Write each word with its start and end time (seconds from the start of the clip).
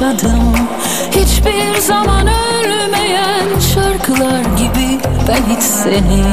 yaşadım. 0.00 0.54
Hiçbir 1.10 1.80
zaman 1.80 2.26
ölmeyen 2.26 3.58
şarkılar 3.74 4.40
gibi 4.40 4.98
Ben 5.28 5.54
hiç 5.54 5.62
seni 5.62 6.24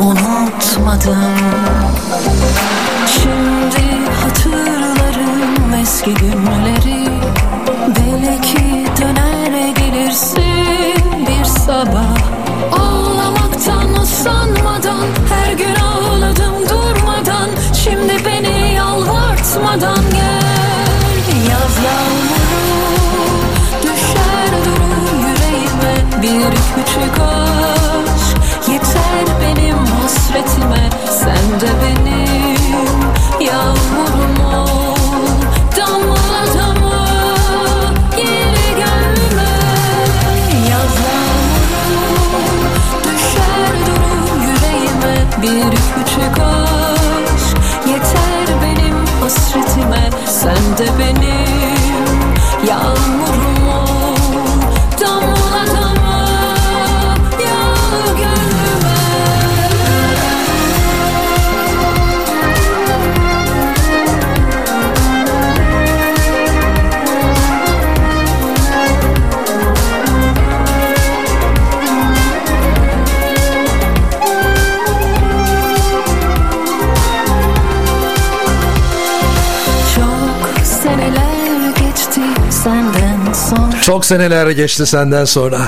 unutmadım. 0.00 1.34
Şimdi 3.06 4.10
hatırlarım 4.24 5.74
eski 5.82 6.14
günleri. 6.14 7.08
Belki 7.88 8.86
döner 9.00 9.68
gelirsin 9.68 11.26
bir 11.26 11.44
sabah. 11.44 12.16
Ağlamaktan 12.72 14.02
usanmadan 14.02 15.06
her 15.28 15.52
gün 15.52 15.74
ağladım 15.74 16.54
durmadan. 16.70 17.50
Şimdi 17.84 18.24
beni 18.24 18.74
yalvartmadan 18.74 20.04
gel 20.12 20.39
Bir 26.40 26.46
küçük 26.46 27.20
aşk 27.20 28.68
yeter 28.68 29.26
benim 29.40 29.76
hasretime. 29.76 30.90
Sen 31.10 31.60
de 31.60 31.68
benim 31.82 32.09
seneler 84.10 84.50
geçti 84.50 84.86
senden 84.86 85.24
sonra. 85.24 85.58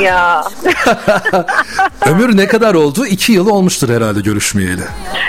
Ya 0.00 0.44
Ömür 2.06 2.36
ne 2.36 2.46
kadar 2.46 2.74
oldu? 2.74 3.06
İki 3.06 3.32
yıl 3.32 3.48
olmuştur 3.48 3.88
herhalde 3.88 4.20
görüşmeyeli. 4.20 4.82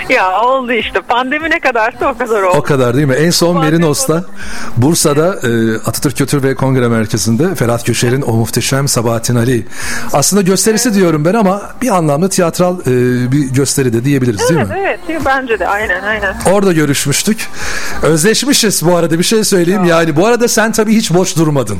Ya 0.08 0.40
oldu 0.42 0.72
işte. 0.72 1.00
Pandemi 1.00 1.50
ne 1.50 1.60
kadarsa 1.60 2.06
o 2.14 2.18
kadar 2.18 2.42
oldu. 2.42 2.56
O 2.58 2.62
kadar 2.62 2.94
değil 2.96 3.06
mi? 3.06 3.14
En 3.14 3.30
son 3.30 3.60
Merinos'ta 3.60 4.24
Bursa'da 4.76 5.26
e, 5.48 5.74
Atatürk 5.76 6.16
Kültür 6.16 6.42
ve 6.42 6.54
Kongre 6.54 6.88
Merkezi'nde 6.88 7.54
Ferhat 7.54 7.84
Köşer'in 7.84 8.22
o 8.22 8.32
muhteşem 8.32 8.88
Sabahattin 8.88 9.36
Ali. 9.36 9.66
Aslında 10.12 10.42
gösterisi 10.42 10.94
diyorum 10.94 11.24
ben 11.24 11.34
ama 11.34 11.62
bir 11.82 11.88
anlamda 11.88 12.28
tiyatral 12.28 12.80
e, 12.80 12.84
bir 13.32 13.48
gösteri 13.48 13.92
de 13.92 14.04
diyebiliriz 14.04 14.48
değil 14.48 14.60
Evet 14.60 14.68
mi? 14.70 14.76
evet 15.10 15.20
bence 15.26 15.58
de 15.58 15.68
aynen 15.68 16.02
aynen. 16.02 16.34
Orada 16.52 16.72
görüşmüştük. 16.72 17.48
Özleşmişiz 18.02 18.86
bu 18.86 18.96
arada 18.96 19.18
bir 19.18 19.24
şey 19.24 19.44
söyleyeyim. 19.44 19.84
Yani 19.84 20.16
bu 20.16 20.26
arada 20.26 20.48
sen 20.48 20.72
tabii 20.72 20.96
hiç 20.96 21.14
boş 21.14 21.36
durmadın. 21.36 21.78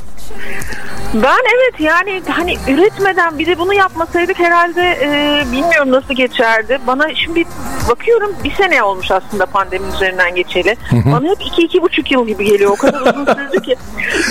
Ben 1.14 1.38
evet 1.54 1.80
yani 1.80 2.22
hani 2.28 2.56
üretmeden 2.69 3.38
bir 3.38 3.47
de 3.47 3.58
bunu 3.58 3.75
yapmasaydık 3.75 4.38
herhalde 4.38 4.98
e, 5.02 5.42
bilmiyorum 5.52 5.91
nasıl 5.91 6.14
geçerdi. 6.14 6.78
Bana 6.86 7.14
şimdi 7.14 7.44
bakıyorum 7.91 8.32
bir 8.44 8.54
sene 8.54 8.82
olmuş 8.82 9.10
aslında 9.10 9.47
pandeminin 9.47 9.92
üzerinden 9.92 10.34
geçeli. 10.34 10.76
Bana 10.92 11.28
hep 11.30 11.42
iki 11.47 11.62
iki 11.62 11.82
buçuk 11.82 12.10
yıl 12.10 12.26
gibi 12.26 12.44
geliyor. 12.44 12.70
O 12.70 12.76
kadar 12.76 13.00
uzun 13.00 13.24
sürdü 13.24 13.62
ki. 13.62 13.76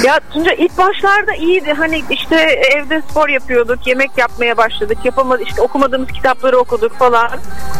Ya 0.04 0.20
Tunca 0.34 0.52
ilk 0.52 0.78
başlarda 0.78 1.34
iyiydi. 1.34 1.74
Hani 1.74 2.04
işte 2.10 2.36
evde 2.76 3.02
spor 3.10 3.30
yapıyorduk, 3.30 3.88
yemek 3.88 4.18
yapmaya 4.18 4.58
başladık. 4.58 4.98
Yapamadık 5.04 5.48
işte 5.48 5.62
okumadığımız 5.62 6.12
kitapları 6.12 6.58
okuduk 6.58 6.98
falan. 6.98 7.30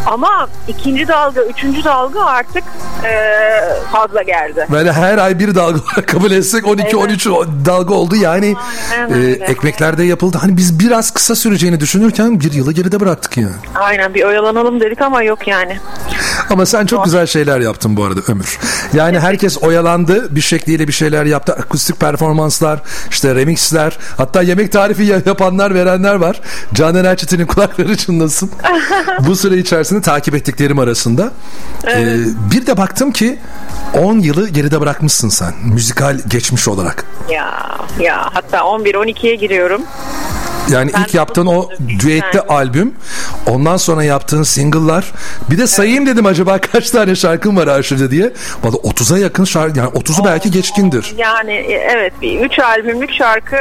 Ama 0.06 0.48
ikinci 0.68 1.08
dalga, 1.08 1.42
üçüncü 1.42 1.84
dalga 1.84 2.26
artık 2.26 2.64
e, 3.06 3.12
fazla 3.92 4.22
geldi. 4.22 4.68
Böyle 4.72 4.92
her 4.92 5.18
ay 5.18 5.40
bir 5.40 5.56
dalga 5.56 5.80
kabul 6.08 6.32
etsek 6.32 6.64
12-13 6.64 7.66
dalga 7.66 7.94
oldu. 7.94 8.16
Yani 8.16 8.56
Aynen 8.92 8.93
e, 8.94 9.14
öyle. 9.14 9.46
ekmeklerde 9.46 10.04
yapıldı. 10.04 10.38
Hani 10.42 10.58
biz 10.58 10.80
biraz 10.80 11.12
kısa 11.12 11.36
süreceğini 11.36 11.80
düşünürken 11.80 12.40
bir 12.40 12.52
yılı 12.54 12.72
geride 12.74 13.00
bıraktık 13.00 13.38
yani. 13.38 13.54
Aynen 13.76 14.14
bir 14.14 14.24
oyalanalım 14.24 14.80
dedik 14.80 15.02
ama 15.02 15.24
yok 15.24 15.48
yani. 15.48 15.80
Ama 16.50 16.66
sen 16.66 16.86
çok 16.86 17.06
güzel 17.06 17.26
şeyler 17.26 17.60
yaptın 17.60 17.98
bu 17.98 18.04
arada 18.04 18.20
Ömür. 18.28 18.60
Yani 18.94 19.20
herkes 19.20 19.58
oyalandı. 19.64 20.36
Bir 20.36 20.42
şekliyle 20.42 20.88
bir 20.88 20.94
şeyler 20.94 21.26
yaptı. 21.26 21.54
Akustik 21.54 22.00
performanslar, 22.00 22.82
işte 23.10 23.36
remixler. 23.36 23.98
Hatta 24.18 24.42
yemek 24.42 24.72
tarifi 24.72 25.04
ya- 25.04 25.22
yapanlar, 25.26 25.74
verenler 25.74 26.16
var. 26.16 26.42
Canan 26.74 27.06
Erçetin'in 27.06 27.46
kulakları 27.54 27.98
çınlasın. 27.98 28.52
bu 29.20 29.36
süre 29.36 29.58
içerisinde 29.58 30.02
takip 30.02 30.36
ettiklerim 30.36 30.80
arasında. 30.80 31.32
Ee, 31.88 32.18
bir 32.52 32.66
de 32.66 32.78
baktım 32.78 33.12
ki 33.12 33.40
10 33.94 34.20
yılı 34.20 34.50
geride 34.50 34.82
bırakmışsın 34.82 35.30
sen. 35.30 35.54
Müzikal 35.74 36.20
geçmiş 36.28 36.68
olarak. 36.68 37.06
Ya 37.30 37.78
ya 38.00 38.30
hatta 38.34 38.64
11-12'ye 38.84 39.36
giriyorum. 39.36 39.86
Yani 40.72 40.92
Ben 40.94 41.02
ilk 41.02 41.14
yaptığın 41.14 41.46
o 41.46 41.70
düetli 42.00 42.32
tane. 42.32 42.44
albüm, 42.48 42.94
ondan 43.48 43.78
sonra 43.78 44.04
yaptığın 44.04 44.44
single'lar. 44.44 45.12
Bir 45.50 45.58
de 45.58 45.68
sayayım 45.68 46.06
dedim 46.08 46.26
acaba 46.26 46.58
kaç 46.58 46.90
tane 46.92 47.16
şarkın 47.16 47.58
var 47.58 47.68
arşivde 47.68 48.12
diye. 48.12 48.34
Valla 48.64 48.76
30'a 48.76 49.18
yakın 49.18 49.44
şarkı, 49.44 49.80
yani 49.80 49.90
30'u 49.90 50.26
belki 50.26 50.52
geçkindir. 50.52 51.14
Yani 51.18 51.54
e, 51.54 51.74
evet 51.74 52.14
bir 52.22 52.40
3 52.40 52.60
albümlük 52.60 53.14
şarkı 53.14 53.56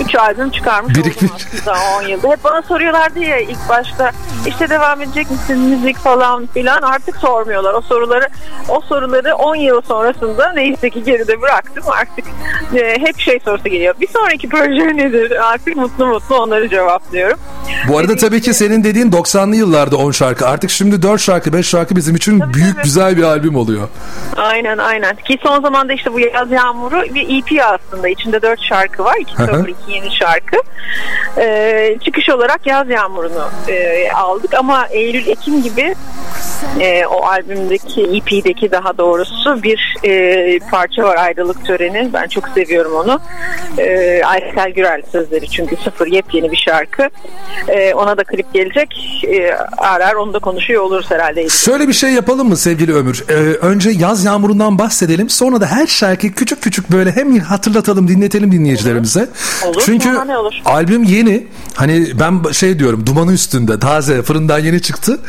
3 0.00 0.14
albüm 0.14 0.50
çıkarmış 0.50 0.94
Birikmiş. 0.96 1.32
oldum 1.32 1.44
aslında 1.58 1.76
10 1.98 2.08
yılda. 2.08 2.28
Hep 2.28 2.44
bana 2.44 2.62
soruyorlardı 2.62 3.18
ya 3.18 3.38
ilk 3.38 3.68
başta 3.68 4.10
işte 4.46 4.68
devam 4.70 5.02
edecek 5.02 5.30
misin 5.30 5.58
müzik 5.58 5.96
falan 5.96 6.46
filan 6.46 6.82
artık 6.82 7.16
sormuyorlar. 7.16 7.74
O 7.74 7.80
soruları 7.80 8.28
o 8.68 8.80
soruları 8.80 9.34
10 9.36 9.54
yıl 9.56 9.82
sonrasında 9.82 10.52
neyse 10.52 10.90
ki 10.90 11.04
geride 11.04 11.42
bıraktım 11.42 11.84
artık 11.86 12.24
e, 12.74 12.98
hep 13.00 13.18
şey 13.20 13.40
sorusu 13.44 13.68
geliyor. 13.68 13.94
Bir 14.00 14.08
sonraki 14.08 14.48
proje 14.48 14.96
nedir? 14.96 15.48
Artık 15.52 15.76
mutlu 15.76 16.06
mutlu 16.06 16.36
onları 16.38 16.68
cevaplıyorum. 16.68 17.38
Bu 17.88 17.98
arada 17.98 18.16
tabii 18.16 18.40
ki 18.40 18.54
senin 18.54 18.84
dediğin 18.84 19.10
90'lı 19.10 19.56
yıllarda 19.56 19.96
10 19.96 20.10
şarkı. 20.10 20.48
Artık 20.48 20.70
şimdi 20.70 21.02
4 21.02 21.20
şarkı 21.20 21.52
5 21.52 21.66
şarkı 21.68 21.96
bizim 21.96 22.16
için 22.16 22.52
büyük 22.52 22.74
tabii. 22.74 22.84
güzel 22.84 23.16
bir 23.16 23.22
albüm 23.22 23.56
oluyor. 23.56 23.88
Aynen 24.36 24.78
aynen. 24.78 25.16
Ki 25.16 25.38
son 25.42 25.62
zamanda 25.62 25.92
işte 25.92 26.12
bu 26.12 26.20
Yaz 26.20 26.50
Yağmuru 26.50 27.14
bir 27.14 27.38
EP 27.38 27.64
aslında. 27.64 28.08
İçinde 28.08 28.42
dört 28.42 28.60
şarkı 28.62 29.04
var. 29.04 29.16
İki 29.20 29.38
Hı 29.38 29.42
hı. 29.42 29.46
cover, 29.46 29.68
iki 29.68 29.92
yeni 29.92 30.16
şarkı. 30.16 30.56
Ee, 31.38 31.96
çıkış 32.04 32.28
olarak 32.28 32.66
Yaz 32.66 32.90
Yağmuru'nu 32.90 33.48
e, 33.68 34.10
aldık 34.10 34.54
ama 34.54 34.86
Eylül-Ekim 34.86 35.62
gibi 35.62 35.94
e, 36.80 37.06
o 37.06 37.22
albümdeki 37.22 38.02
EP'deki 38.02 38.70
daha 38.70 38.98
doğrusu 38.98 39.62
bir 39.62 39.96
e, 40.04 40.58
parça 40.70 41.02
var 41.02 41.16
ayrılık 41.16 41.66
töreni. 41.66 42.10
Ben 42.12 42.26
çok 42.26 42.48
seviyorum 42.48 42.92
onu. 42.94 43.20
E, 43.78 44.20
Aysel 44.24 44.70
Gürel 44.70 45.02
sözleri 45.12 45.48
çünkü 45.48 45.76
sıfır 45.76 46.06
yepyeni 46.28 46.52
bir 46.52 46.56
şarkı. 46.56 47.10
E, 47.68 47.94
ona 47.94 48.16
da 48.16 48.24
klip 48.24 48.54
gelecek. 48.54 48.88
E, 49.24 49.54
arar 49.78 50.08
arar 50.08 50.14
onu 50.14 50.34
da 50.34 50.38
konuşuyor 50.38 50.82
oluruz 50.82 51.10
herhalde. 51.10 51.48
Şöyle 51.48 51.88
bir 51.88 51.92
şey 51.92 52.10
yapalım 52.10 52.48
mı 52.48 52.56
sevgili 52.56 52.94
Ömür? 52.94 53.24
Ee, 53.28 53.34
önce 53.34 53.90
yaz 53.90 54.24
yağmurundan 54.24 54.78
bahsedelim. 54.78 55.30
Sonra 55.30 55.60
da 55.60 55.66
her 55.66 55.86
şarkıyı 55.86 56.34
küçük 56.34 56.62
küçük 56.62 56.92
böyle 56.92 57.16
hem 57.16 57.38
hatırlatalım, 57.38 58.08
dinletelim 58.08 58.52
dinleyicilerimize. 58.52 59.28
Olur, 59.66 59.82
Çünkü 59.84 60.14
ne 60.26 60.38
olur? 60.38 60.54
albüm 60.64 61.02
yeni. 61.02 61.46
Hani 61.74 62.06
ben 62.20 62.52
şey 62.52 62.78
diyorum 62.78 63.06
dumanı 63.06 63.32
üstünde 63.32 63.78
taze 63.78 64.22
fırından 64.22 64.58
yeni 64.58 64.82
çıktı. 64.82 65.20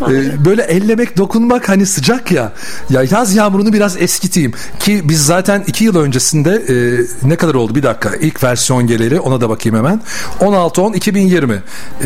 Ee, 0.00 0.44
böyle 0.44 0.62
ellemek, 0.62 1.16
dokunmak 1.16 1.68
hani 1.68 1.86
sıcak 1.86 2.32
ya. 2.32 2.52
Ya 2.90 3.02
yaz 3.10 3.34
yağmurunu 3.34 3.72
biraz 3.72 4.02
eskiteyim. 4.02 4.52
Ki 4.80 5.00
biz 5.04 5.26
zaten 5.26 5.64
iki 5.66 5.84
yıl 5.84 5.96
öncesinde 5.96 6.50
e, 6.68 6.74
ne 7.28 7.36
kadar 7.36 7.54
oldu 7.54 7.74
bir 7.74 7.82
dakika 7.82 8.10
ilk 8.20 8.44
versiyon 8.44 8.86
geliri 8.86 9.20
ona 9.20 9.40
da 9.40 9.48
bakayım 9.48 9.78
hemen. 9.78 10.00
16-10-2020. 10.54 11.54
Ee, 11.54 11.58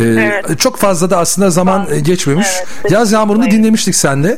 Evet. 0.02 0.58
Çok 0.60 0.76
fazla 0.76 1.10
da 1.10 1.18
aslında 1.18 1.50
zaman 1.50 1.86
e, 1.90 2.00
geçmemiş. 2.00 2.46
Evet, 2.82 2.92
Yaz 2.92 3.12
Yağmuru'nu 3.12 3.42
Aynen. 3.42 3.56
dinlemiştik 3.56 3.94
senle. 3.94 4.28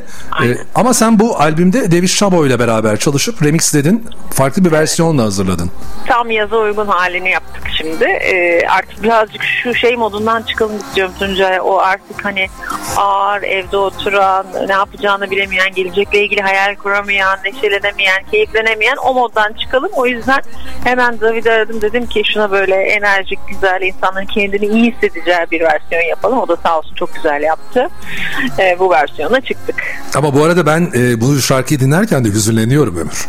Ee, 0.43 0.57
ama 0.75 0.93
sen 0.93 1.19
bu 1.19 1.39
albümde 1.39 1.91
David 1.91 2.07
Şabo 2.07 2.45
ile 2.45 2.59
beraber 2.59 2.97
çalışıp 2.97 3.43
remixledin. 3.43 4.05
Farklı 4.31 4.65
bir 4.65 4.71
versiyonla 4.71 5.23
hazırladın. 5.23 5.71
Tam 6.07 6.31
yaza 6.31 6.57
uygun 6.57 6.87
halini 6.87 7.29
yaptık 7.29 7.63
şimdi. 7.77 7.85
şimdi. 7.85 8.03
Ee, 8.05 8.67
artık 8.67 9.03
birazcık 9.03 9.43
şu 9.43 9.73
şey 9.75 9.95
modundan 9.95 10.41
çıkalım 10.41 10.77
istiyorum 10.77 11.13
Tuncay. 11.19 11.59
O 11.61 11.77
artık 11.77 12.25
hani 12.25 12.47
ağır 12.97 13.43
evde 13.43 13.77
oturan, 13.77 14.45
ne 14.67 14.73
yapacağını 14.73 15.31
bilemeyen, 15.31 15.73
gelecekle 15.75 16.23
ilgili 16.23 16.41
hayal 16.41 16.75
kuramayan, 16.75 17.39
neşelenemeyen, 17.45 18.23
keyiflenemeyen 18.31 18.95
o 19.05 19.13
moddan 19.13 19.53
çıkalım. 19.53 19.89
O 19.93 20.05
yüzden 20.05 20.41
hemen 20.83 21.21
David'i 21.21 21.51
aradım 21.51 21.81
dedim 21.81 22.05
ki 22.05 22.21
şuna 22.33 22.51
böyle 22.51 22.75
enerjik, 22.75 23.39
güzel 23.47 23.81
insanların 23.95 24.25
kendini 24.25 24.65
iyi 24.65 24.91
hissedeceği 24.91 25.37
bir 25.51 25.61
versiyon 25.61 26.01
yapalım. 26.09 26.37
O 26.37 26.47
da 26.47 26.57
sağ 26.63 26.79
olsun 26.79 26.95
çok 26.95 27.15
güzel 27.15 27.41
yaptı. 27.41 27.89
Ee, 28.59 28.75
bu 28.79 28.89
versiyona 28.89 29.41
çıktık. 29.41 29.75
Ama 30.15 30.33
bu 30.33 30.43
arada 30.43 30.65
ben 30.65 30.91
e, 30.95 31.21
bu 31.21 31.41
şarkıyı 31.41 31.79
dinlerken 31.79 32.25
de 32.25 32.29
hüzünleniyorum 32.29 32.97
Ömür. 32.97 33.27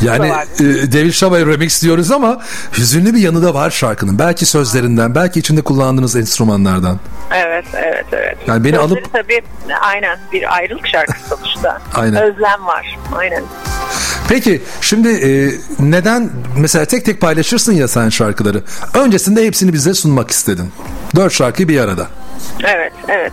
Yani 0.00 0.26
e, 0.60 0.92
David 0.92 1.12
Shaba'yı 1.12 1.46
remix 1.46 1.82
diyoruz 1.82 2.10
ama 2.10 2.40
hüzünlü 2.78 3.14
bir 3.14 3.18
yanı 3.18 3.42
da 3.42 3.54
var 3.54 3.70
şarkının. 3.70 4.18
Belki 4.18 4.46
sözlerinden, 4.46 5.14
belki 5.14 5.40
içinde 5.40 5.62
kullandığınız 5.62 6.16
enstrümanlardan. 6.16 7.00
Evet, 7.34 7.64
evet, 7.74 8.04
evet. 8.12 8.38
Yani 8.46 8.64
beni 8.64 8.76
Sözleri 8.76 9.00
alıp- 9.00 9.12
tabii 9.12 9.40
aynen 9.80 10.18
bir 10.32 10.56
ayrılık 10.56 10.86
şarkısı 10.86 11.28
sonuçta. 11.28 11.82
Aynen. 11.94 12.22
Özlem 12.22 12.66
var. 12.66 12.98
Aynen. 13.16 13.42
Peki 14.28 14.62
şimdi 14.80 15.08
e, 15.08 15.50
neden 15.78 16.30
mesela 16.56 16.84
tek 16.84 17.04
tek 17.04 17.20
paylaşırsın 17.20 17.72
ya 17.72 17.88
sen 17.88 18.08
şarkıları. 18.08 18.62
Öncesinde 18.94 19.46
hepsini 19.46 19.67
bize 19.72 19.94
sunmak 19.94 20.30
istedin. 20.30 20.70
Dört 21.16 21.32
şarkı 21.32 21.68
bir 21.68 21.80
arada. 21.80 22.06
Evet, 22.64 22.92
evet. 23.08 23.32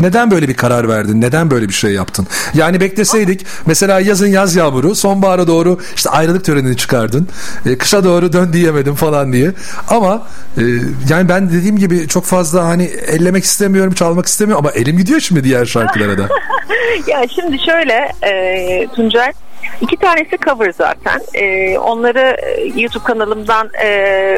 Neden 0.00 0.30
böyle 0.30 0.48
bir 0.48 0.54
karar 0.54 0.88
verdin? 0.88 1.20
Neden 1.20 1.50
böyle 1.50 1.68
bir 1.68 1.72
şey 1.72 1.92
yaptın? 1.92 2.26
Yani 2.54 2.80
bekleseydik 2.80 3.46
mesela 3.66 4.00
yazın 4.00 4.26
yaz 4.26 4.56
yağmuru, 4.56 4.94
sonbahara 4.94 5.46
doğru 5.46 5.80
işte 5.94 6.10
ayrılık 6.10 6.44
törenini 6.44 6.76
çıkardın. 6.76 7.28
E, 7.66 7.78
kışa 7.78 8.04
doğru 8.04 8.32
dön 8.32 8.52
diyemedim 8.52 8.94
falan 8.94 9.32
diye. 9.32 9.52
Ama 9.88 10.22
e, 10.58 10.62
yani 11.08 11.28
ben 11.28 11.52
dediğim 11.52 11.76
gibi 11.76 12.08
çok 12.08 12.24
fazla 12.24 12.64
hani 12.64 12.84
ellemek 12.84 13.44
istemiyorum, 13.44 13.94
çalmak 13.94 14.26
istemiyorum 14.26 14.64
ama 14.66 14.74
elim 14.74 14.98
gidiyor 14.98 15.20
şimdi 15.20 15.44
diğer 15.44 15.66
şarkılara 15.66 16.18
da. 16.18 16.28
Ya 17.06 17.22
şimdi 17.34 17.58
şöyle 17.64 18.12
e, 18.22 18.86
Tuncay 18.96 19.32
iki 19.80 19.96
tanesi 19.96 20.38
cover 20.44 20.72
zaten. 20.72 21.20
E, 21.34 21.78
onları 21.78 22.36
YouTube 22.76 23.04
kanalımdan 23.04 23.70
e, 23.82 23.88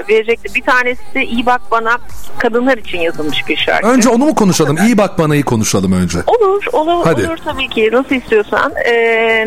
verecektim. 0.09 0.55
Bir 0.55 0.63
tanesi 0.63 1.21
iyi 1.25 1.47
bak 1.47 1.61
bana 1.71 1.99
kadınlar 2.39 2.79
için 2.79 2.99
yazılmış 2.99 3.49
bir 3.49 3.57
şarkı. 3.57 3.89
Önce 3.89 4.09
onu 4.09 4.25
mu 4.25 4.35
konuşalım? 4.35 4.77
İyi 4.87 4.99
bak 4.99 5.19
bana 5.19 5.35
iyi 5.35 5.43
konuşalım 5.43 5.93
önce. 5.93 6.19
Olur, 6.27 6.65
olur, 6.73 7.05
Hadi. 7.05 7.27
olur 7.29 7.37
tabii 7.45 7.69
ki. 7.69 7.89
Nasıl 7.93 8.15
istiyorsan. 8.15 8.73
E, 8.85 8.95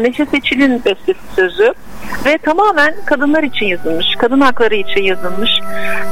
Neşe 0.04 0.26
Seçil'in 0.26 0.86
bestesi 0.86 1.20
sözü 1.36 1.74
ve 2.26 2.38
tamamen 2.38 2.96
kadınlar 3.06 3.44
için 3.44 3.66
yazılmış, 3.66 4.06
kadın 4.20 4.42
hakları 4.42 4.76
için 4.76 5.04
yazılmış 5.04 5.50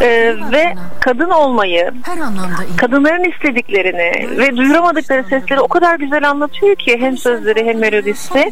E, 0.01 0.35
ve 0.51 0.73
kadın 0.99 1.29
olmayı, 1.29 1.91
Her 2.05 2.17
anlamda 2.17 2.63
iyi. 2.69 2.75
kadınların 2.77 3.23
istediklerini 3.31 4.37
ve 4.37 4.57
duyuramadıkları 4.57 5.23
sesleri 5.23 5.59
o 5.59 5.67
kadar 5.67 5.95
güzel 5.99 6.29
anlatıyor 6.29 6.75
ki 6.75 6.97
hem 6.99 7.17
sözleri 7.17 7.65
hem 7.65 7.77
melodisi. 7.79 8.51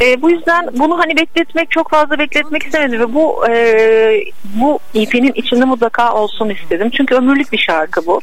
E, 0.00 0.22
bu 0.22 0.30
yüzden 0.30 0.43
bunu 0.72 0.98
hani 0.98 1.16
bekletmek 1.16 1.70
çok 1.70 1.90
fazla 1.90 2.18
bekletmek 2.18 2.62
istemedim 2.62 3.00
ve 3.00 3.14
bu 3.14 3.48
e, 3.48 4.24
bu 4.44 4.78
EP'nin 4.94 5.32
içinde 5.34 5.64
mutlaka 5.64 6.14
olsun 6.14 6.48
istedim. 6.48 6.90
Çünkü 6.90 7.14
ömürlük 7.14 7.52
bir 7.52 7.58
şarkı 7.58 8.06
bu. 8.06 8.20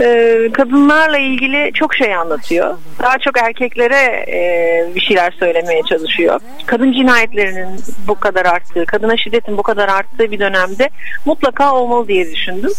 E, 0.00 0.48
kadınlarla 0.52 1.18
ilgili 1.18 1.70
çok 1.74 1.94
şey 1.94 2.14
anlatıyor. 2.14 2.78
Daha 3.02 3.18
çok 3.18 3.38
erkeklere 3.38 4.24
e, 4.28 4.94
bir 4.94 5.00
şeyler 5.00 5.30
söylemeye 5.30 5.82
çalışıyor. 5.82 6.40
Kadın 6.66 6.92
cinayetlerinin 6.92 7.80
bu 8.08 8.14
kadar 8.14 8.46
arttığı, 8.46 8.86
kadına 8.86 9.16
şiddetin 9.16 9.58
bu 9.58 9.62
kadar 9.62 9.88
arttığı 9.88 10.30
bir 10.30 10.38
dönemde 10.38 10.90
mutlaka 11.24 11.74
olmalı 11.74 12.08
diye 12.08 12.32
düşündüm. 12.32 12.72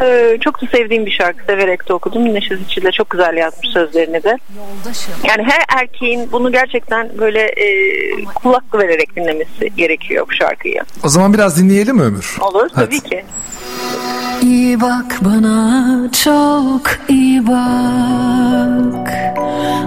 E, 0.00 0.38
çok 0.40 0.62
da 0.62 0.66
sevdiğim 0.66 1.06
bir 1.06 1.10
şarkı 1.10 1.44
severek 1.44 1.88
de 1.88 1.92
okudum. 1.92 2.34
Neşe 2.34 2.56
Ziçi 2.56 2.82
de 2.82 2.90
çok 2.90 3.10
güzel 3.10 3.36
yazmış 3.36 3.68
sözlerini 3.68 4.22
de. 4.22 4.36
Yani 5.28 5.42
her 5.42 5.80
erkeğin 5.80 6.32
bunu 6.32 6.52
gerçekten 6.52 7.10
böyle 7.18 7.40
e, 7.40 7.77
kulak 8.34 8.74
vererek 8.74 9.16
dinlemesi 9.16 9.70
gerekiyor 9.76 10.26
bu 10.30 10.34
şarkıyı. 10.34 10.80
O 11.04 11.08
zaman 11.08 11.34
biraz 11.34 11.58
dinleyelim 11.62 11.96
mi 11.96 12.02
Ömür? 12.02 12.36
Olur 12.40 12.68
Hadi. 12.72 12.86
tabii 12.86 13.00
ki. 13.00 13.24
İyi 14.42 14.80
bak 14.80 15.18
bana 15.20 15.96
çok 16.24 16.82
iyi 17.08 17.46
bak 17.46 19.10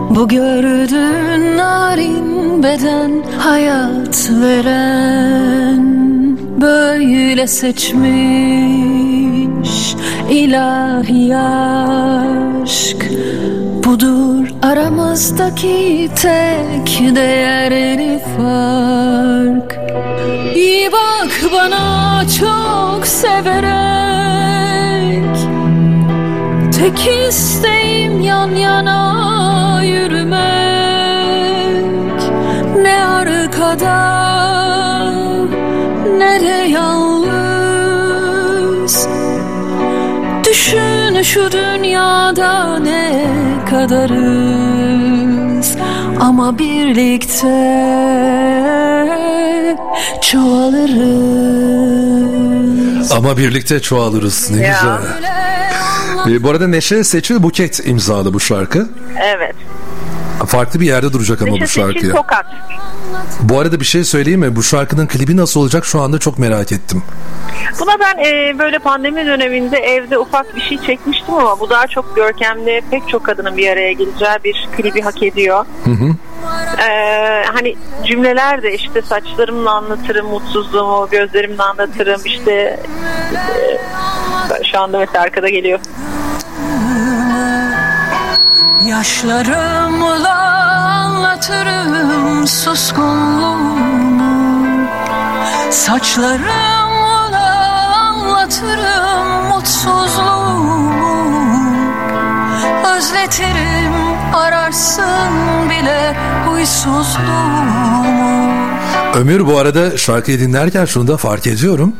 Bu 0.09 0.27
gördüğün 0.27 1.57
narin 1.57 2.63
beden 2.63 3.23
hayat 3.37 4.29
veren 4.31 6.01
Böyle 6.61 7.47
seçmiş 7.47 7.95
ilahi 10.29 11.35
aşk 11.37 13.05
Budur 13.91 14.47
aramızdaki 14.61 16.09
tek 16.21 17.15
değerli 17.15 18.19
fark. 18.19 19.79
İyi 20.55 20.91
bak 20.91 21.41
bana 21.53 22.23
çok 22.39 23.07
severek. 23.07 23.37
Tek 26.79 27.27
isteğim 27.27 28.21
yan 28.21 28.55
yana 28.55 29.81
yürümek. 29.83 30.41
Ne 32.81 33.05
arkada 33.05 34.01
ne 36.17 36.41
de 36.41 36.67
yalnız. 36.69 37.07
Düşün 40.45 41.21
şu 41.21 41.51
dünyada 41.51 42.79
ne 42.79 43.50
kadarız 43.71 45.67
Ama 46.19 46.59
birlikte 46.59 47.47
çoğalırız 50.21 53.11
Ama 53.11 53.37
birlikte 53.37 53.79
çoğalırız. 53.79 54.51
Ne 54.51 54.65
Ya. 54.65 54.73
güzel. 54.81 55.01
E, 56.35 56.43
bu 56.43 56.49
arada 56.49 56.67
Neşe 56.67 57.03
Seçil 57.03 57.43
Buket 57.43 57.87
imzalı 57.87 58.33
bu 58.33 58.39
şarkı. 58.39 58.89
Evet. 59.21 59.55
Farklı 60.47 60.79
bir 60.79 60.85
yerde 60.85 61.13
duracak 61.13 61.41
ama 61.41 61.51
Neşe 61.51 61.63
bu 61.63 61.67
şarkı. 61.67 62.11
Tokat. 62.11 62.45
Bu 63.41 63.59
arada 63.59 63.79
bir 63.79 63.85
şey 63.85 64.03
söyleyeyim 64.03 64.39
mi? 64.39 64.55
Bu 64.55 64.63
şarkının 64.63 65.07
klibi 65.07 65.37
nasıl 65.37 65.59
olacak 65.59 65.85
şu 65.85 66.01
anda 66.01 66.19
çok 66.19 66.39
merak 66.39 66.71
ettim. 66.71 67.03
Buna 67.79 67.91
ben 67.99 68.17
e, 68.25 68.59
böyle 68.59 68.79
pandemi 68.79 69.25
döneminde 69.25 69.77
evde 69.77 70.17
ufak 70.17 70.55
bir 70.55 70.61
şey 70.61 70.81
çekmiştim 70.81 71.33
ama 71.33 71.59
bu 71.59 71.69
daha 71.69 71.87
çok 71.87 72.15
görkemli 72.15 72.81
pek 72.91 73.09
çok 73.09 73.23
kadının 73.25 73.57
bir 73.57 73.69
araya 73.69 73.91
geleceği 73.91 74.29
bir 74.43 74.69
klibi 74.77 75.01
hak 75.01 75.23
ediyor. 75.23 75.65
Ee, 76.89 77.43
hani 77.53 77.75
cümleler 78.07 78.63
de 78.63 78.73
işte 78.73 79.01
saçlarımla 79.01 79.71
anlatırım 79.71 80.27
mutsuzluğumu, 80.27 81.07
gözlerimle 81.11 81.63
anlatırım 81.63 82.21
işte 82.25 82.51
e, 82.51 82.79
şu 84.71 84.79
anda 84.79 84.99
mesela 84.99 85.23
arkada 85.23 85.49
geliyor. 85.49 85.79
Yaşlarımla 88.83 90.33
anlatırım 91.03 92.47
suskunluğumu. 92.47 94.21
Saçlarımla 95.71 97.45
anlatırım 97.95 99.47
mutsuzluğumu. 99.49 100.93
Özletirim 102.97 103.93
ararsın 104.33 105.69
bile 105.69 106.15
huysuzluğumu 106.45 107.91
Ömür 109.15 109.47
bu 109.47 109.57
arada 109.57 109.97
şarkıyı 109.97 110.39
dinlerken 110.39 110.85
şunu 110.85 111.07
da 111.07 111.17
fark 111.17 111.47
ediyorum. 111.47 111.95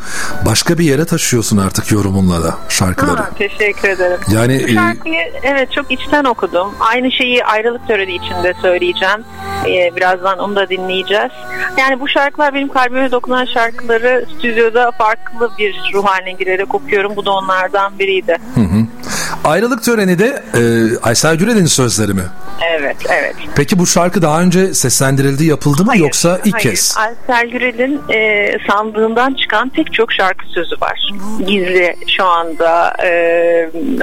Başka 0.45 0.77
bir 0.77 0.85
yere 0.85 1.05
taşıyorsun 1.05 1.57
artık 1.57 1.91
yorumunla 1.91 2.43
da 2.43 2.57
şarkıları. 2.69 3.17
Ha, 3.17 3.29
teşekkür 3.37 3.89
ederim. 3.89 4.17
Yani 4.31 4.63
Bu 4.63 4.67
e, 4.67 4.73
şarkıyı 4.73 5.21
evet 5.43 5.71
çok 5.71 5.91
içten 5.91 6.23
okudum. 6.23 6.67
Aynı 6.79 7.11
şeyi 7.11 7.45
ayrılık 7.45 7.87
töreni 7.87 8.15
içinde 8.15 8.53
söyleyeceğim. 8.61 9.23
Ee, 9.65 9.95
birazdan 9.95 10.39
onu 10.39 10.55
da 10.55 10.69
dinleyeceğiz. 10.69 11.31
Yani 11.77 11.99
bu 11.99 12.07
şarkılar 12.07 12.53
benim 12.53 12.67
kalbime 12.67 13.11
dokunan 13.11 13.45
şarkıları 13.45 14.25
stüdyoda 14.37 14.91
farklı 14.91 15.49
bir 15.57 15.75
ruh 15.93 16.05
haline 16.05 16.31
girerek 16.31 16.75
okuyorum. 16.75 17.15
Bu 17.15 17.25
da 17.25 17.31
onlardan 17.31 17.99
biriydi. 17.99 18.37
Ayrılık 19.43 19.83
töreni 19.83 20.19
de 20.19 20.43
e, 20.53 20.61
Aysel 21.03 21.35
Gürel'in 21.35 21.65
sözleri 21.65 22.13
mi? 22.13 22.23
Evet, 22.79 22.97
evet. 23.09 23.35
Peki 23.55 23.79
bu 23.79 23.87
şarkı 23.87 24.21
daha 24.21 24.41
önce 24.41 24.73
seslendirildi, 24.73 25.45
yapıldı 25.45 25.81
mı 25.81 25.87
Hayır, 25.87 26.01
yoksa 26.01 26.39
ilk 26.45 26.53
hayır. 26.53 26.69
kez? 26.69 26.95
Aysel 27.01 27.47
Gürel'in 27.49 28.01
e, 28.13 28.49
sandığından 28.67 29.33
çıkan 29.33 29.69
pek 29.69 29.93
çok 29.93 30.13
şarkı 30.13 30.45
sözü 30.47 30.75
var. 30.81 30.99
Gizli 31.47 31.95
şu 32.17 32.25
anda 32.25 32.93
e, 33.03 33.09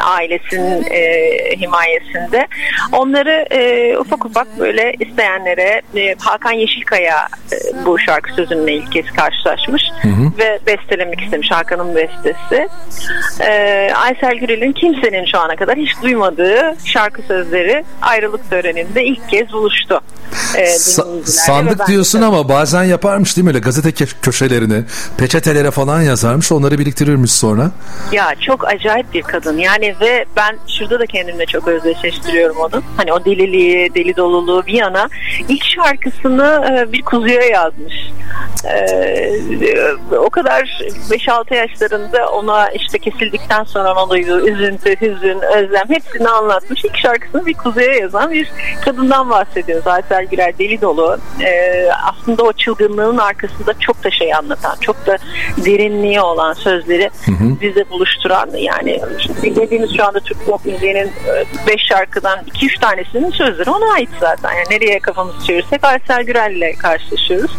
ailesinin 0.00 0.85
e, 0.90 1.28
himayesinde. 1.61 2.47
Onları 2.93 3.47
e, 3.50 3.99
ufak 3.99 4.25
ufak 4.25 4.59
böyle 4.59 4.95
isteyenlere 5.00 5.83
e, 5.97 6.14
Hakan 6.19 6.52
Yeşilkaya 6.52 7.28
e, 7.52 7.87
bu 7.87 7.99
şarkı 7.99 8.33
sözünle 8.35 8.75
ilk 8.75 8.93
kez 8.93 9.07
karşılaşmış 9.07 9.83
ve 10.38 10.59
bestelemek 10.67 11.21
istemiş 11.21 11.50
Hakan'ın 11.50 11.95
bestesi. 11.97 12.69
E, 13.40 13.52
Aysel 13.95 14.35
Gürel'in 14.35 14.73
kimsenin 14.73 15.25
şu 15.33 15.38
ana 15.38 15.57
kadar 15.57 15.76
hiç 15.76 16.02
duymadığı 16.02 16.76
şarkı 16.85 17.23
sözleri 17.23 17.85
ayrılık 18.02 18.50
töreninde 18.50 19.05
ilk 19.05 19.28
kez 19.28 19.52
buluştu. 19.52 20.00
E, 20.57 20.64
Sa- 20.64 21.26
sandık 21.26 21.87
diyorsun 21.87 22.23
ama 22.23 22.49
bazen 22.49 22.85
yaparmış 22.88 23.37
değil 23.37 23.45
mi 23.45 23.49
öyle 23.49 23.59
gazete 23.59 24.04
köşelerine, 24.23 24.83
peçetelere 25.18 25.71
falan 25.71 26.02
yazarmış 26.02 26.52
onları 26.52 26.78
biriktirirmiş 26.78 27.33
sonra. 27.33 27.71
Ya 28.12 28.35
çok 28.47 28.68
acayip 28.68 29.14
bir 29.14 29.23
kadın 29.23 29.59
yani 29.59 29.95
ve 30.00 30.25
ben 30.37 30.57
şurada 30.78 31.00
da 31.00 31.07
kendimle 31.07 31.47
çok 31.47 31.68
özdeşleştiriyorum 31.68 32.57
onu. 32.57 32.83
Hani 32.97 33.12
o 33.12 33.25
deliliği, 33.25 33.95
deli 33.95 34.16
doluluğu 34.16 34.66
bir 34.66 34.73
yana 34.73 35.09
ilk 35.49 35.64
şarkısını 35.64 36.64
e, 36.71 36.92
bir 36.92 37.02
kuzuya 37.02 37.42
yazmış. 37.42 37.95
Ee, 38.65 40.17
o 40.17 40.31
kadar 40.31 40.62
5-6 41.11 41.55
yaşlarında 41.55 42.31
ona 42.31 42.71
işte 42.71 42.99
kesildikten 42.99 43.65
sonra 43.65 43.93
ona 43.93 44.11
duyduğu 44.11 44.49
üzüntü, 44.49 45.00
hüzün, 45.00 45.41
özlem 45.57 45.88
hepsini 45.88 46.29
anlatmış. 46.29 46.85
İlk 46.85 46.97
şarkısını 46.97 47.47
bir 47.47 47.55
kuzuya 47.55 47.93
yazan 47.93 48.33
bir 48.33 48.53
kadından 48.85 49.31
bahsediyoruz. 49.31 49.87
Aysel 49.87 50.25
Güler 50.25 50.59
deli 50.59 50.81
dolu. 50.81 51.19
Ee, 51.41 51.88
aslında 52.05 52.43
o 52.43 52.53
çılgınlığın 52.53 53.19
arkasında 53.19 53.75
çok 53.79 54.05
da 54.05 54.11
şey 54.11 54.35
anlatan, 54.35 54.77
çok 54.81 55.07
da 55.07 55.19
derinliği 55.57 56.21
olan 56.21 56.53
sözleri 56.53 57.11
bize 57.61 57.91
buluşturan 57.91 58.50
yani 58.57 59.00
dinlediğimiz 59.43 59.97
şu 59.97 60.05
anda 60.05 60.21
Türk 60.21 60.47
pop 60.47 60.67
müziğinin 60.67 61.11
5 61.67 61.83
şarkıdan 61.88 62.38
2-3 62.38 62.81
tanesinin 62.81 63.31
sözleri 63.31 63.71
ona 63.71 63.93
ait 63.93 64.11
zaten. 64.21 64.53
Yani 64.53 64.67
nereye 64.71 64.99
kafamızı 64.99 65.47
çevirsek 65.47 65.85
Aysel 65.85 66.23
Gürel'le 66.23 66.79
karşılaşıyoruz. 66.79 67.50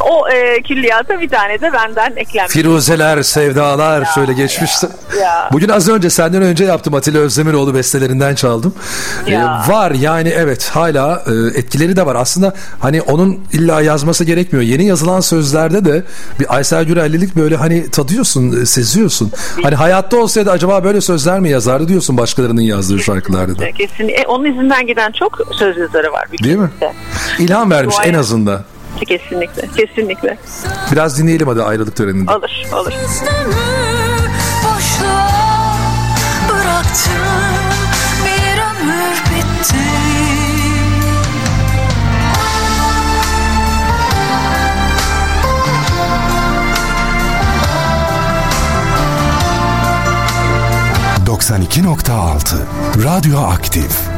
O 0.00 0.28
e, 0.28 0.41
külliyata 0.68 1.20
bir 1.20 1.28
tane 1.28 1.60
de 1.60 1.72
benden 1.72 2.16
eklenmiş. 2.16 2.52
Firuzeler, 2.52 3.22
sevdalar 3.22 4.04
şöyle 4.14 4.32
geçmişti. 4.32 4.86
ya. 5.20 5.48
Bugün 5.52 5.68
az 5.68 5.88
önce 5.88 6.10
senden 6.10 6.42
önce 6.42 6.64
yaptım 6.64 6.94
Atilla 6.94 7.18
Özdemiroğlu 7.20 7.74
bestelerinden 7.74 8.34
çaldım. 8.34 8.74
Ya. 9.26 9.64
Ee, 9.68 9.72
var 9.72 9.90
yani 9.90 10.28
evet 10.28 10.70
hala 10.74 11.24
e, 11.26 11.58
etkileri 11.58 11.96
de 11.96 12.06
var. 12.06 12.16
Aslında 12.16 12.54
hani 12.80 13.02
onun 13.02 13.40
illa 13.52 13.80
yazması 13.80 14.24
gerekmiyor. 14.24 14.64
Yeni 14.64 14.84
yazılan 14.86 15.20
sözlerde 15.20 15.84
de 15.84 16.04
bir 16.40 16.54
Aysel 16.54 16.84
Gürellilik 16.84 17.36
böyle 17.36 17.56
hani 17.56 17.90
tadıyorsun, 17.90 18.62
e, 18.62 18.66
seziyorsun. 18.66 19.32
Hani 19.62 19.74
hayatta 19.74 20.16
olsaydı 20.16 20.50
acaba 20.50 20.84
böyle 20.84 21.00
sözler 21.00 21.40
mi 21.40 21.50
yazardı 21.50 21.88
diyorsun 21.88 22.16
başkalarının 22.16 22.60
yazdığı 22.60 22.98
şarkılarda 23.00 23.58
da. 23.58 23.70
Kesin. 23.70 24.08
E, 24.08 24.26
onun 24.26 24.44
izinden 24.44 24.86
giden 24.86 25.12
çok 25.12 25.38
söz 25.58 25.76
yazarı 25.76 26.12
var. 26.12 26.28
Değil 26.44 26.56
mi? 26.56 26.70
ülkemizde. 26.82 27.44
İlham 27.44 27.70
vermiş 27.70 27.96
en 28.04 28.14
azından. 28.14 28.64
Kesinlikle. 29.04 29.68
Kesinlikle. 29.76 30.38
Biraz 30.92 31.18
dinleyelim 31.18 31.48
hadi 31.48 31.62
ayrılık 31.62 31.96
töreninde. 31.96 32.30
Olur. 32.32 32.50
Olur. 32.72 32.92
Özlemi 33.04 33.54
boşluğa 34.64 35.76
bıraktım 36.48 37.12
Bir 38.24 38.58
ömür 38.58 39.22
bitti 39.24 39.76
Radyo 53.04 53.38
Aktif 53.38 54.11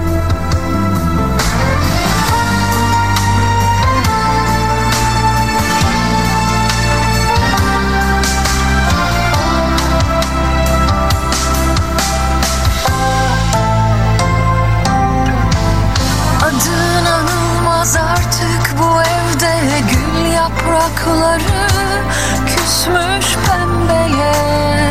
yaprakları 21.14 22.02
küsmüş 22.47 23.37
pembeye 23.47 24.84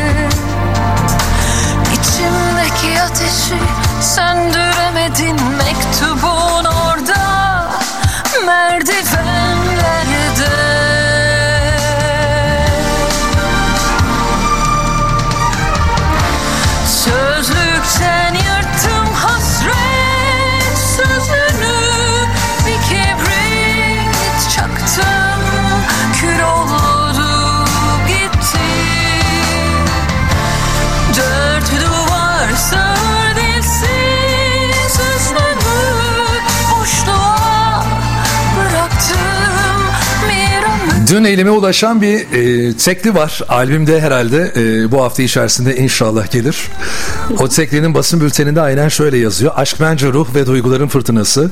Dün 41.13 41.23
elime 41.23 41.49
ulaşan 41.49 42.01
bir 42.01 42.15
e, 42.15 42.73
tekli 42.77 43.15
var. 43.15 43.41
Albümde 43.49 44.01
herhalde 44.01 44.53
e, 44.55 44.91
bu 44.91 45.03
hafta 45.03 45.23
içerisinde 45.23 45.75
inşallah 45.77 46.31
gelir. 46.31 46.57
O 47.39 47.47
teklinin 47.49 47.93
basın 47.93 48.21
bülteninde 48.21 48.61
aynen 48.61 48.89
şöyle 48.89 49.17
yazıyor. 49.17 49.51
Aşk 49.55 49.77
bence 49.81 50.07
ruh 50.07 50.35
ve 50.35 50.45
duyguların 50.45 50.87
fırtınası. 50.87 51.51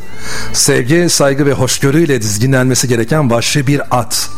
Sevgi, 0.53 1.09
saygı 1.09 1.45
ve 1.45 1.53
hoşgörüyle 1.53 2.21
dizginlenmesi 2.21 2.87
gereken 2.87 3.31
vahşi 3.31 3.67
bir 3.67 3.81
at. 3.91 4.29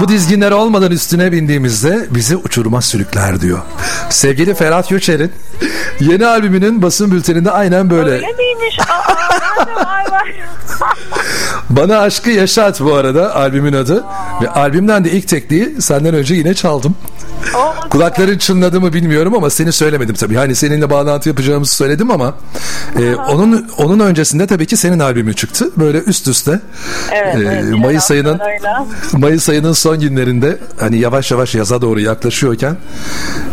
Bu 0.00 0.08
dizginler 0.08 0.50
olmadan 0.50 0.92
üstüne 0.92 1.32
bindiğimizde 1.32 2.06
bizi 2.10 2.36
uçuruma 2.36 2.80
sürükler 2.80 3.40
diyor. 3.40 3.58
Sevgili 4.10 4.54
Ferhat 4.54 4.88
Göçer'in 4.88 5.32
yeni 6.00 6.26
albümünün 6.26 6.82
basın 6.82 7.10
bülteninde 7.10 7.50
aynen 7.50 7.90
böyle. 7.90 8.10
Öyle 8.10 8.26
miymiş? 8.32 8.78
Aa, 8.80 9.14
nerede? 9.14 9.74
vay 9.74 10.04
vay. 10.10 10.32
Bana 11.70 11.98
aşkı 11.98 12.30
yaşat 12.30 12.80
bu 12.80 12.94
arada 12.94 13.36
albümün 13.36 13.72
adı. 13.72 14.04
Ve 14.42 14.50
albümden 14.50 15.04
de 15.04 15.10
ilk 15.10 15.28
tekliği 15.28 15.82
senden 15.82 16.14
önce 16.14 16.34
yine 16.34 16.54
çaldım. 16.54 16.96
Kulakların 17.90 18.38
çınladı 18.38 18.80
mı 18.80 18.92
bilmiyorum 18.92 19.34
ama 19.34 19.50
seni 19.50 19.72
söylemedim 19.72 20.14
tabii. 20.14 20.34
Hani 20.36 20.54
seninle 20.54 20.90
bağlantı 20.90 21.28
yapacağımızı 21.28 21.74
söyledim 21.74 22.10
ama 22.10 22.34
e, 22.98 23.14
onun 23.14 23.68
onun 23.78 24.00
öncesinde 24.00 24.46
tabii 24.46 24.66
ki 24.66 24.76
senin 24.76 24.98
albümün 24.98 25.32
çıktı. 25.32 25.70
Böyle 25.76 25.98
üst 25.98 26.28
üste. 26.28 26.60
Evet, 27.12 27.34
e, 27.34 27.38
evet, 27.38 27.64
Mayıs 27.78 28.10
ayının. 28.10 28.40
Mayıs 29.12 29.48
ayının 29.48 29.72
son 29.80 30.00
günlerinde 30.00 30.58
hani 30.80 30.98
yavaş 30.98 31.30
yavaş 31.30 31.54
yaza 31.54 31.82
doğru 31.82 32.00
yaklaşıyorken 32.00 32.76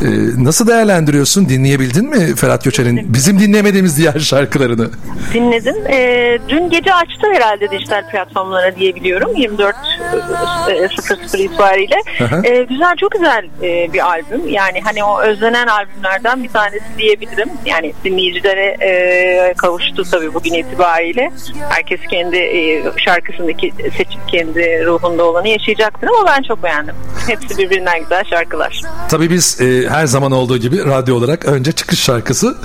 e, 0.01 0.05
nasıl 0.43 0.67
değerlendiriyorsun? 0.67 1.49
Dinleyebildin 1.49 2.09
mi 2.09 2.35
Ferhat 2.35 2.63
Göçer'in 2.63 3.13
bizim 3.13 3.39
dinlemediğimiz 3.39 3.97
diğer 3.97 4.19
şarkılarını? 4.19 4.89
dinledim. 5.33 5.75
Ee, 5.89 6.39
dün 6.49 6.69
gece 6.69 6.93
açtı 6.93 7.27
herhalde 7.33 7.71
dijital 7.71 8.09
platformlara 8.09 8.75
diyebiliyorum. 8.75 9.35
24.00 9.35 11.37
itibariyle. 11.37 11.95
hı. 12.17 12.41
Ee, 12.43 12.63
güzel, 12.63 12.95
çok 12.95 13.11
güzel 13.11 13.45
e, 13.63 13.93
bir 13.93 14.07
albüm. 14.07 14.49
Yani 14.49 14.81
hani 14.81 15.03
o 15.03 15.21
özlenen 15.21 15.67
albümlerden 15.67 16.43
bir 16.43 16.49
tanesi 16.49 16.83
diyebilirim. 16.97 17.49
Yani 17.65 17.93
dinleyicilere 18.03 18.77
e, 18.81 19.53
kavuştu 19.53 20.03
tabii 20.11 20.33
bugün 20.33 20.53
itibariyle. 20.53 21.31
Herkes 21.69 21.99
kendi 22.09 22.37
e, 22.37 22.83
şarkısındaki 22.97 23.73
seçip 23.97 24.27
kendi 24.27 24.85
ruhunda 24.85 25.25
olanı 25.25 25.47
yaşayacaktır 25.47 26.07
ama 26.07 26.16
ben 26.27 26.41
çok 26.41 26.63
beğendim. 26.63 26.95
Hepsi 27.27 27.57
birbirinden 27.57 27.99
güzel 27.99 28.23
şarkılar. 28.29 28.81
Tabii 29.09 29.29
biz 29.29 29.61
e, 29.61 29.89
her 29.89 30.05
zaman 30.05 30.31
olduğu 30.31 30.57
gibi 30.57 30.85
radyo 30.85 31.15
olarak 31.15 31.45
önce 31.45 31.71
çıkış 31.71 31.99
şarkısı. 31.99 32.55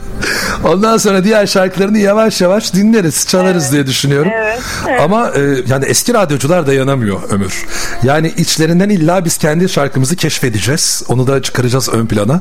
Ondan 0.64 0.97
sonra 0.97 1.25
diğer 1.25 1.47
şarkılarını 1.47 1.99
yavaş 1.99 2.40
yavaş 2.40 2.75
dinleriz, 2.75 3.26
çalarız 3.28 3.73
diye 3.73 3.87
düşünüyorum. 3.87 4.32
Evet, 4.35 4.59
evet. 4.88 5.00
Ama 5.00 5.30
e, 5.30 5.40
yani 5.68 5.85
eski 5.85 6.14
radyocular 6.14 6.66
dayanamıyor 6.66 7.23
Ömür. 7.30 7.66
Yani 8.02 8.32
içlerinden 8.37 8.88
illa 8.88 9.25
biz 9.25 9.38
kendi 9.38 9.68
şarkımızı 9.68 10.16
keşfedeceğiz. 10.16 11.02
Onu 11.09 11.26
da 11.26 11.42
çıkaracağız 11.42 11.88
ön 11.94 12.06
plana. 12.06 12.40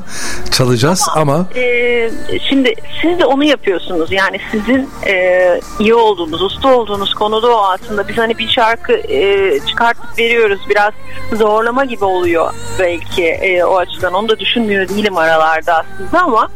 Çalacağız 0.50 1.02
ama 1.16 1.46
Ee, 1.56 2.10
şimdi 2.48 2.74
siz 3.02 3.18
de 3.18 3.24
onu 3.24 3.44
yapıyorsunuz. 3.44 4.12
Yani 4.12 4.40
sizin 4.50 4.90
e, 5.06 5.60
iyi 5.78 5.94
olduğunuz, 5.94 6.42
usta 6.42 6.74
olduğunuz 6.74 7.14
konuda 7.14 7.56
o 7.56 7.64
aslında 7.64 8.08
biz 8.08 8.18
hani 8.18 8.38
bir 8.38 8.48
şarkı 8.48 8.92
e, 8.92 9.60
çıkartıp 9.68 10.18
veriyoruz. 10.18 10.60
Biraz 10.70 10.92
zorlama 11.32 11.84
gibi 11.84 12.04
oluyor 12.04 12.54
belki 12.78 13.24
e, 13.24 13.64
o 13.64 13.76
açıdan. 13.76 14.14
Onu 14.14 14.28
da 14.28 14.38
düşünmüyor 14.38 14.88
değilim 14.88 15.16
aralarda 15.16 15.74
aslında 15.74 16.22
ama 16.22 16.48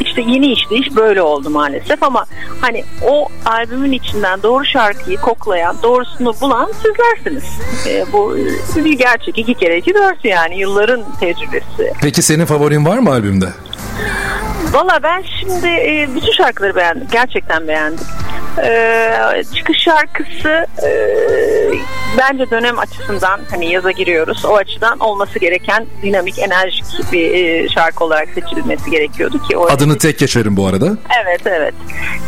işte 0.00 0.22
yeni 0.22 0.52
işleyiş 0.52 0.96
böyle 0.96 1.22
oldu 1.22 1.50
maalesef 1.50 2.02
ama 2.02 2.24
hani 2.60 2.84
o 3.08 3.28
albümün 3.44 3.92
içinden 3.92 4.42
doğru 4.42 4.64
şarkıyı 4.64 5.16
koklayan, 5.16 5.76
doğrusunu 5.82 6.34
bulan 6.40 6.70
sizlersiniz. 6.82 7.44
E, 7.88 8.12
bu 8.12 8.36
bir 8.76 8.98
gerçek. 8.98 9.38
iki 9.38 9.54
kere 9.54 9.78
iki 9.78 9.94
dört 9.94 10.24
yani 10.24 10.58
yılların 10.58 11.04
tecrübesi. 11.20 11.92
peki 12.02 12.22
senin 12.22 12.44
favorin 12.44 12.86
var 12.86 12.98
mı 12.98 13.10
albümde? 13.10 13.46
Valla 14.72 15.00
ben 15.02 15.24
şimdi 15.40 15.66
e, 15.66 16.08
bütün 16.14 16.32
şarkıları 16.32 16.76
beğendim. 16.76 17.08
Gerçekten 17.12 17.68
beğendim. 17.68 18.06
Ee, 18.62 19.42
çıkış 19.56 19.78
şarkısı 19.78 20.66
e, 20.86 20.90
bence 22.18 22.50
dönem 22.50 22.78
açısından 22.78 23.40
hani 23.50 23.72
yaza 23.72 23.90
giriyoruz. 23.90 24.44
O 24.44 24.56
açıdan 24.56 24.98
olması 24.98 25.38
gereken 25.38 25.86
dinamik, 26.02 26.38
enerjik 26.38 26.84
bir 27.12 27.34
e, 27.34 27.68
şarkı 27.68 28.04
olarak 28.04 28.28
seçilmesi 28.34 28.90
gerekiyordu 28.90 29.42
ki 29.48 29.56
o 29.56 29.66
Adını 29.70 29.98
tek 29.98 30.18
geçerim 30.18 30.56
bu 30.56 30.66
arada. 30.66 30.96
Evet 31.24 31.40
evet. 31.44 31.74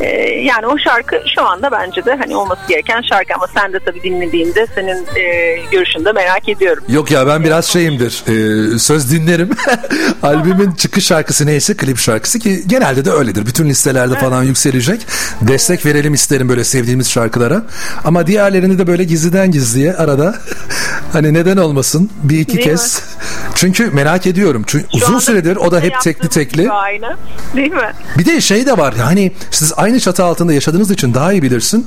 Ee, 0.00 0.06
yani 0.30 0.66
o 0.66 0.78
şarkı 0.78 1.22
şu 1.34 1.42
anda 1.42 1.72
bence 1.72 2.04
de 2.04 2.16
hani 2.16 2.36
olması 2.36 2.60
gereken 2.68 3.02
şarkı 3.02 3.34
ama 3.34 3.46
sen 3.54 3.72
de 3.72 3.78
tabii 3.78 4.02
dinlediğinde 4.02 4.66
senin 4.74 5.06
e, 5.16 5.56
görüşünü 5.70 6.04
de 6.04 6.12
merak 6.12 6.48
ediyorum. 6.48 6.84
Yok 6.88 7.10
ya 7.10 7.26
ben 7.26 7.44
biraz 7.44 7.64
şeyimdir. 7.66 8.24
e, 8.26 8.78
söz 8.78 9.12
dinlerim. 9.12 9.50
Albümün 10.22 10.72
çıkış 10.72 11.06
şarkısı 11.06 11.35
neyse 11.44 11.74
klip 11.74 11.98
şarkısı 11.98 12.38
ki 12.38 12.62
genelde 12.66 13.04
de 13.04 13.10
öyledir. 13.10 13.46
Bütün 13.46 13.68
listelerde 13.68 14.18
falan 14.18 14.42
yükselecek. 14.42 15.06
Destek 15.40 15.86
verelim 15.86 16.14
isterim 16.14 16.48
böyle 16.48 16.64
sevdiğimiz 16.64 17.10
şarkılara. 17.10 17.62
Ama 18.04 18.26
diğerlerini 18.26 18.78
de 18.78 18.86
böyle 18.86 19.04
gizliden 19.04 19.50
gizliye 19.50 19.94
arada 19.94 20.34
hani 21.12 21.34
neden 21.34 21.56
olmasın 21.56 22.10
bir 22.22 22.38
iki 22.38 22.56
Değil 22.56 22.68
kez. 22.68 23.02
Çünkü 23.54 23.90
merak 23.90 24.26
ediyorum. 24.26 24.64
Çünkü 24.66 24.86
Şu 24.98 25.06
uzun 25.06 25.18
süredir 25.18 25.56
o 25.56 25.70
da 25.70 25.80
hep 25.80 25.92
yaptığımız 25.92 26.04
tekli 26.04 26.28
tekli. 26.28 26.70
Aynı. 26.70 27.16
Değil 27.56 27.72
mi? 27.72 27.92
Bir 28.18 28.24
de 28.24 28.40
şey 28.40 28.66
de 28.66 28.78
var 28.78 28.94
yani 28.98 29.32
siz 29.50 29.72
aynı 29.76 30.00
çatı 30.00 30.24
altında 30.24 30.52
yaşadığınız 30.52 30.90
için 30.90 31.14
daha 31.14 31.32
iyi 31.32 31.42
bilirsin. 31.42 31.86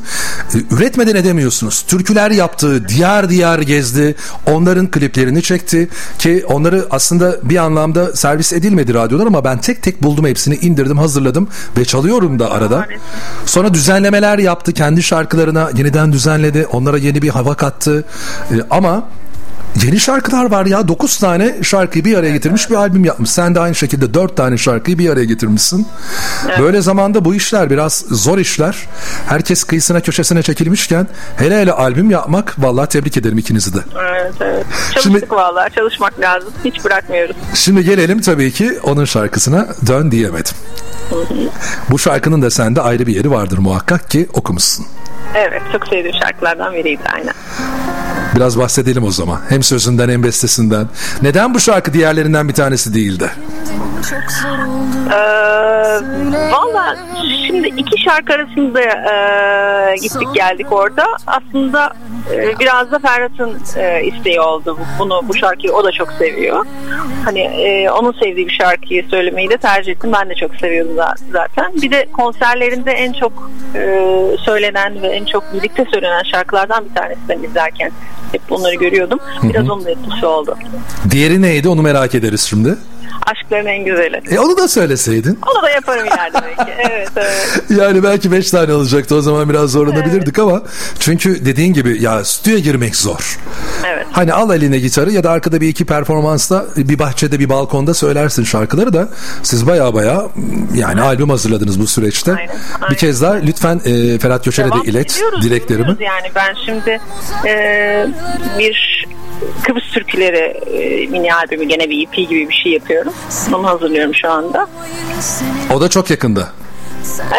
E, 0.55 0.75
Üretmeden 0.75 1.15
edemiyorsunuz. 1.15 1.81
Türküler 1.87 2.31
yaptı, 2.31 2.89
diyar 2.89 3.29
diyar 3.29 3.59
gezdi. 3.59 4.15
Onların 4.45 4.91
kliplerini 4.91 5.41
çekti 5.41 5.89
ki 6.19 6.45
onları 6.47 6.87
aslında 6.89 7.37
bir 7.43 7.57
anlamda 7.57 8.15
servis 8.15 8.53
edilmedi 8.53 8.93
radyolar 8.93 9.27
ama 9.27 9.38
ben 9.43 9.61
tek 9.61 9.83
tek 9.83 10.03
buldum 10.03 10.25
hepsini 10.25 10.55
indirdim, 10.55 10.97
hazırladım 10.97 11.47
ve 11.77 11.85
çalıyorum 11.85 12.39
da 12.39 12.51
arada. 12.51 12.87
Sonra 13.45 13.73
düzenlemeler 13.73 14.37
yaptı 14.37 14.73
kendi 14.73 15.03
şarkılarına 15.03 15.69
yeniden 15.75 16.13
düzenledi. 16.13 16.65
Onlara 16.71 16.97
yeni 16.97 17.21
bir 17.21 17.29
hava 17.29 17.53
kattı. 17.55 18.05
E, 18.51 18.55
ama 18.69 19.03
Yeni 19.75 19.99
şarkılar 19.99 20.51
var 20.51 20.65
ya 20.65 20.87
9 20.87 21.17
tane 21.17 21.55
şarkıyı 21.63 22.05
bir 22.05 22.17
araya 22.17 22.31
getirmiş 22.31 22.69
bir 22.69 22.75
albüm 22.75 23.05
yapmış. 23.05 23.29
Sen 23.29 23.55
de 23.55 23.59
aynı 23.59 23.75
şekilde 23.75 24.13
4 24.13 24.37
tane 24.37 24.57
şarkıyı 24.57 24.97
bir 24.97 25.09
araya 25.09 25.25
getirmişsin. 25.25 25.87
Böyle 26.59 26.81
zamanda 26.81 27.25
bu 27.25 27.35
işler 27.35 27.69
biraz 27.69 27.93
zor 28.09 28.37
işler. 28.37 28.75
Herkes 29.27 29.63
kıyısına 29.63 30.01
köşesine 30.01 30.41
çekilmişken 30.43 31.07
hele 31.37 31.61
hele 31.61 31.71
albüm 31.71 32.11
yapmak 32.11 32.55
vallahi 32.59 32.89
tebrik 32.89 33.17
ederim 33.17 33.37
ikinizi 33.37 33.73
de. 33.73 33.79
Evet 34.11 34.33
evet. 34.41 34.65
Çalıştık 34.93 35.03
Şimdi- 35.03 35.25
vallahi 35.29 35.75
çalışmak 35.75 36.19
lazım. 36.19 36.53
Hiç 36.65 36.85
bırakmıyoruz. 36.85 37.35
Şimdi 37.53 37.83
gelelim 37.83 38.21
tabii 38.21 38.51
ki 38.51 38.79
onun 38.83 39.05
şarkısına 39.05 39.67
dön 39.87 40.11
diyemedim. 40.11 40.53
Bu 41.91 41.99
şarkının 41.99 42.41
da 42.41 42.49
sende 42.49 42.81
ayrı 42.81 43.07
bir 43.07 43.15
yeri 43.15 43.31
vardır 43.31 43.57
muhakkak 43.57 44.09
ki 44.09 44.27
okumuşsun. 44.33 44.85
Evet 45.35 45.61
çok 45.71 45.87
sevdiğim 45.87 46.15
şarkılardan 46.23 46.73
biriydi 46.73 47.01
aynen. 47.15 47.33
Biraz 48.39 48.59
bahsedelim 48.59 49.03
o 49.03 49.11
zaman. 49.11 49.39
Hem 49.49 49.63
sözünden 49.63 50.09
hem 50.09 50.23
bestesinden. 50.23 50.87
Neden 51.21 51.53
bu 51.53 51.59
şarkı 51.59 51.93
diğerlerinden 51.93 52.47
bir 52.49 52.53
tanesi 52.53 52.93
değildi? 52.93 53.31
Ee, 55.11 55.15
Valla 56.51 56.97
şimdi 57.47 57.67
iki 57.67 58.01
şarkı 58.03 58.33
arasında 58.33 58.81
e, 58.81 59.95
gittik 59.95 60.27
geldik 60.33 60.67
orada. 60.71 61.05
Aslında 61.27 61.93
e, 62.33 62.59
biraz 62.59 62.91
da 62.91 62.99
Ferhat'ın 62.99 63.57
e, 63.77 64.03
isteği 64.05 64.41
oldu. 64.41 64.77
Bu- 64.79 65.03
Bunu 65.03 65.21
bu 65.27 65.33
şarkıyı 65.33 65.73
o 65.73 65.83
da 65.83 65.91
çok 65.91 66.11
seviyor. 66.11 66.65
Hani 67.25 67.39
e, 67.39 67.89
onun 67.89 68.11
sevdiği 68.11 68.47
bir 68.47 68.53
şarkıyı 68.61 69.05
söylemeyi 69.09 69.49
de 69.49 69.57
tercih 69.57 69.91
ettim. 69.91 70.11
Ben 70.19 70.29
de 70.29 70.35
çok 70.35 70.55
seviyordum 70.55 70.95
za- 70.97 71.15
zaten. 71.31 71.71
Bir 71.81 71.91
de 71.91 72.05
konserlerinde 72.13 72.91
en 72.91 73.13
çok 73.13 73.51
e, 73.75 74.05
söylenen 74.45 75.01
ve 75.01 75.07
en 75.07 75.25
çok 75.25 75.53
birlikte 75.53 75.85
söylenen 75.93 76.23
şarkılardan 76.23 76.85
bir 76.89 76.95
tanesi 76.95 77.19
ben 77.29 77.43
izlerken 77.43 77.91
hep 78.31 78.49
bunları 78.49 78.75
görüyım. 78.75 79.09
Biraz 79.43 79.69
onun 79.69 79.85
etkisi 79.85 80.25
oldu. 80.25 80.55
Diğeri 81.11 81.41
neydi 81.41 81.69
onu 81.69 81.81
merak 81.81 82.15
ederiz 82.15 82.41
şimdi. 82.41 82.75
Aşkların 83.25 83.65
en 83.65 83.85
güzeli. 83.85 84.21
E 84.31 84.39
onu 84.39 84.57
da 84.57 84.67
söyleseydin. 84.67 85.39
Onu 85.53 85.63
da 85.63 85.69
yaparım 85.69 86.05
ileride 86.05 86.37
belki. 86.43 86.71
Evet 86.89 87.09
evet. 87.15 87.63
Yani 87.69 88.03
belki 88.03 88.31
5 88.31 88.51
tane 88.51 88.71
alacaktı 88.73 89.15
o 89.15 89.21
zaman 89.21 89.49
biraz 89.49 89.71
zorlanabilirdik 89.71 90.39
ama 90.39 90.61
çünkü 90.99 91.45
dediğin 91.45 91.73
gibi 91.73 92.03
ya 92.03 92.23
stüdyoya 92.23 92.59
girmek 92.59 92.95
zor. 92.95 93.39
Evet. 93.87 94.05
Hani 94.11 94.33
al 94.33 94.55
eline 94.55 94.79
gitarı 94.79 95.11
ya 95.11 95.23
da 95.23 95.31
arkada 95.31 95.61
bir 95.61 95.67
iki 95.67 95.85
performansta 95.85 96.65
bir 96.77 96.99
bahçede 96.99 97.39
bir 97.39 97.49
balkonda 97.49 97.93
söylersin 97.93 98.43
şarkıları 98.43 98.93
da 98.93 99.09
siz 99.43 99.67
baya 99.67 99.93
baya 99.93 100.23
yani 100.73 101.01
albüm 101.01 101.29
hazırladınız 101.29 101.79
bu 101.79 101.87
süreçte. 101.87 102.31
Aynen, 102.35 102.49
aynen. 102.81 102.91
Bir 102.91 102.95
kez 102.95 103.21
daha 103.21 103.33
lütfen 103.33 103.81
e, 103.85 104.19
Ferhat 104.19 104.45
Göçer'e 104.45 104.69
de 104.69 104.89
ilet 104.89 105.21
dileklerimi. 105.41 105.97
Yani 105.99 106.31
ben 106.35 106.55
şimdi 106.65 106.99
e, 107.47 108.07
bir 108.59 109.05
Kıbrıs 109.63 109.91
türküleri 109.91 110.37
e, 110.37 111.07
mini 111.07 111.35
albümü 111.35 111.63
gene 111.63 111.89
bir 111.89 112.07
EP 112.07 112.13
gibi 112.13 112.49
bir 112.49 112.53
şey 112.53 112.71
yapıyorum. 112.71 113.13
Onu 113.53 113.67
hazırlıyorum 113.67 114.15
şu 114.15 114.29
anda. 114.31 114.67
O 115.73 115.81
da 115.81 115.89
çok 115.89 116.09
yakında. 116.09 116.49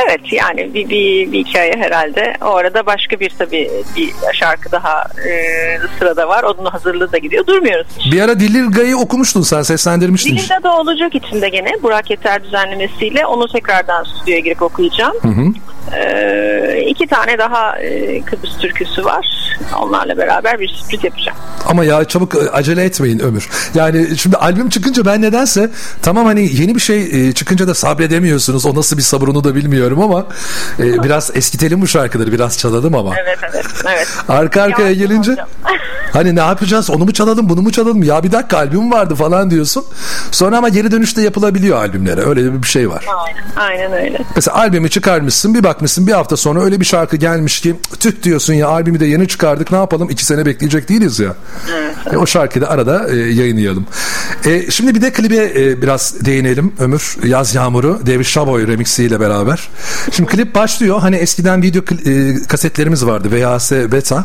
Evet 0.07 0.33
yani 0.33 0.75
bir, 0.75 0.89
bir, 0.89 1.33
bir 1.33 1.45
hikaye 1.45 1.73
herhalde. 1.79 2.37
O 2.43 2.47
arada 2.57 2.87
başka 2.87 3.21
bir 3.21 3.31
tabii 3.39 3.71
bir 3.97 4.13
şarkı 4.33 4.73
daha 4.73 5.05
e, 5.29 5.33
sırada 5.99 6.29
var. 6.29 6.43
Onun 6.43 6.71
hazırlığı 6.71 7.13
da 7.13 7.19
gidiyor. 7.19 7.47
Durmuyoruz. 7.47 7.87
Bir 8.13 8.21
ara 8.21 8.41
Dilirga'yı 8.41 8.97
okumuştun 8.97 9.43
sen 9.43 9.63
seslendirmiştin. 9.63 10.37
Dilinde 10.37 10.63
de 10.63 10.69
olacak 10.69 11.15
içinde 11.15 11.49
gene 11.49 11.71
Burak 11.83 12.11
Yeter 12.11 12.45
düzenlemesiyle 12.45 13.27
onu 13.27 13.49
tekrardan 13.49 14.05
stüdyoya 14.05 14.41
girip 14.41 14.63
okuyacağım. 14.63 15.17
Ee, 15.97 16.85
iki 16.89 17.07
tane 17.07 17.39
daha 17.39 17.79
e, 17.79 18.21
Kıbrıs 18.21 18.59
türküsü 18.59 19.05
var. 19.05 19.27
Onlarla 19.83 20.19
beraber 20.19 20.61
bir 20.61 20.69
sürpriz 20.69 21.05
yapacağım. 21.05 21.39
Ama 21.67 21.85
ya 21.85 22.05
çabuk 22.05 22.35
e, 22.35 22.51
acele 22.51 22.85
etmeyin 22.85 23.19
Ömür. 23.19 23.49
Yani 23.75 24.17
şimdi 24.17 24.37
albüm 24.37 24.69
çıkınca 24.69 25.05
ben 25.05 25.23
nedense 25.23 25.71
tamam 26.03 26.27
hani 26.27 26.61
yeni 26.61 26.75
bir 26.75 26.81
şey 26.81 27.29
e, 27.29 27.33
çıkınca 27.33 27.69
da 27.69 27.75
sabredemiyorsunuz. 27.75 28.67
O 28.67 28.75
nasıl 28.75 28.97
bir 28.97 29.03
sabır 29.03 29.29
onu 29.29 29.45
da 29.45 29.55
bilmiyorum 29.61 30.03
ama 30.03 30.27
e, 30.79 31.03
biraz 31.03 31.31
eskitelim 31.35 31.81
bu 31.81 31.87
şarkıları 31.87 32.33
biraz 32.33 32.59
çalalım 32.59 32.94
ama. 32.94 33.14
Evet 33.23 33.38
evet 33.53 33.66
evet. 33.87 34.09
Arka 34.29 34.62
arkaya 34.62 34.92
gelince 34.92 35.37
hani 36.12 36.37
ne 36.37 36.40
yapacağız 36.40 36.90
onu 36.90 37.05
mu 37.05 37.12
çalalım 37.12 37.49
bunu 37.49 37.62
mu 37.62 37.73
çalalım 37.73 38.03
ya 38.03 38.23
bir 38.23 38.33
dakika 38.33 38.57
albüm 38.57 38.92
vardı 38.92 39.14
falan 39.14 39.51
diyorsun. 39.51 39.85
Sonra 40.31 40.59
ama 40.59 40.68
geri 40.68 40.90
dönüşte 40.90 41.23
yapılabiliyor 41.23 41.77
albümlere 41.79 42.20
öyle 42.20 42.62
bir 42.62 42.68
şey 42.68 42.90
var. 42.90 43.05
Aynen, 43.27 43.42
aynen 43.57 43.92
öyle. 43.92 44.18
Mesela 44.37 44.57
albümü 44.57 44.90
çıkarmışsın 44.90 45.55
bir 45.55 45.62
bakmışsın 45.62 46.07
bir 46.07 46.12
hafta 46.12 46.37
sonra 46.37 46.62
öyle 46.62 46.81
bir 46.81 46.85
şarkı 46.85 47.16
gelmiş 47.16 47.61
ki 47.61 47.77
tüh 48.01 48.23
diyorsun 48.23 48.55
ya 48.55 48.68
albümü 48.68 49.01
de 49.01 49.07
yeni 49.07 49.29
çıkardık 49.29 49.73
ne 49.73 49.79
yapalım 49.79 50.11
iki 50.11 50.25
sene 50.25 50.46
bekleyecek 50.46 50.88
değiliz 50.88 51.20
ya. 51.20 51.35
E, 52.12 52.16
o 52.16 52.27
şarkıyı 52.27 52.64
da 52.64 52.70
arada 52.70 53.09
e, 53.11 53.16
yayınlayalım. 53.16 53.87
E, 54.44 54.70
şimdi 54.70 54.94
bir 54.94 55.03
de 55.03 55.12
klibe 55.12 55.37
e, 55.37 55.83
biraz 55.83 56.25
değinelim 56.25 56.73
Ömür. 56.79 57.16
Yaz 57.25 57.55
Yağmuru 57.55 58.01
David 58.07 58.25
Şaboy 58.25 58.66
remixiyle 58.66 59.20
beraber. 59.20 59.50
Şimdi 60.11 60.31
klip 60.31 60.55
başlıyor. 60.55 61.01
Hani 61.01 61.17
eskiden 61.17 61.63
video 61.63 61.83
e, 62.07 62.35
kasetlerimiz 62.49 63.07
vardı 63.07 63.29
VHS 63.31 63.73
beta. 63.73 64.25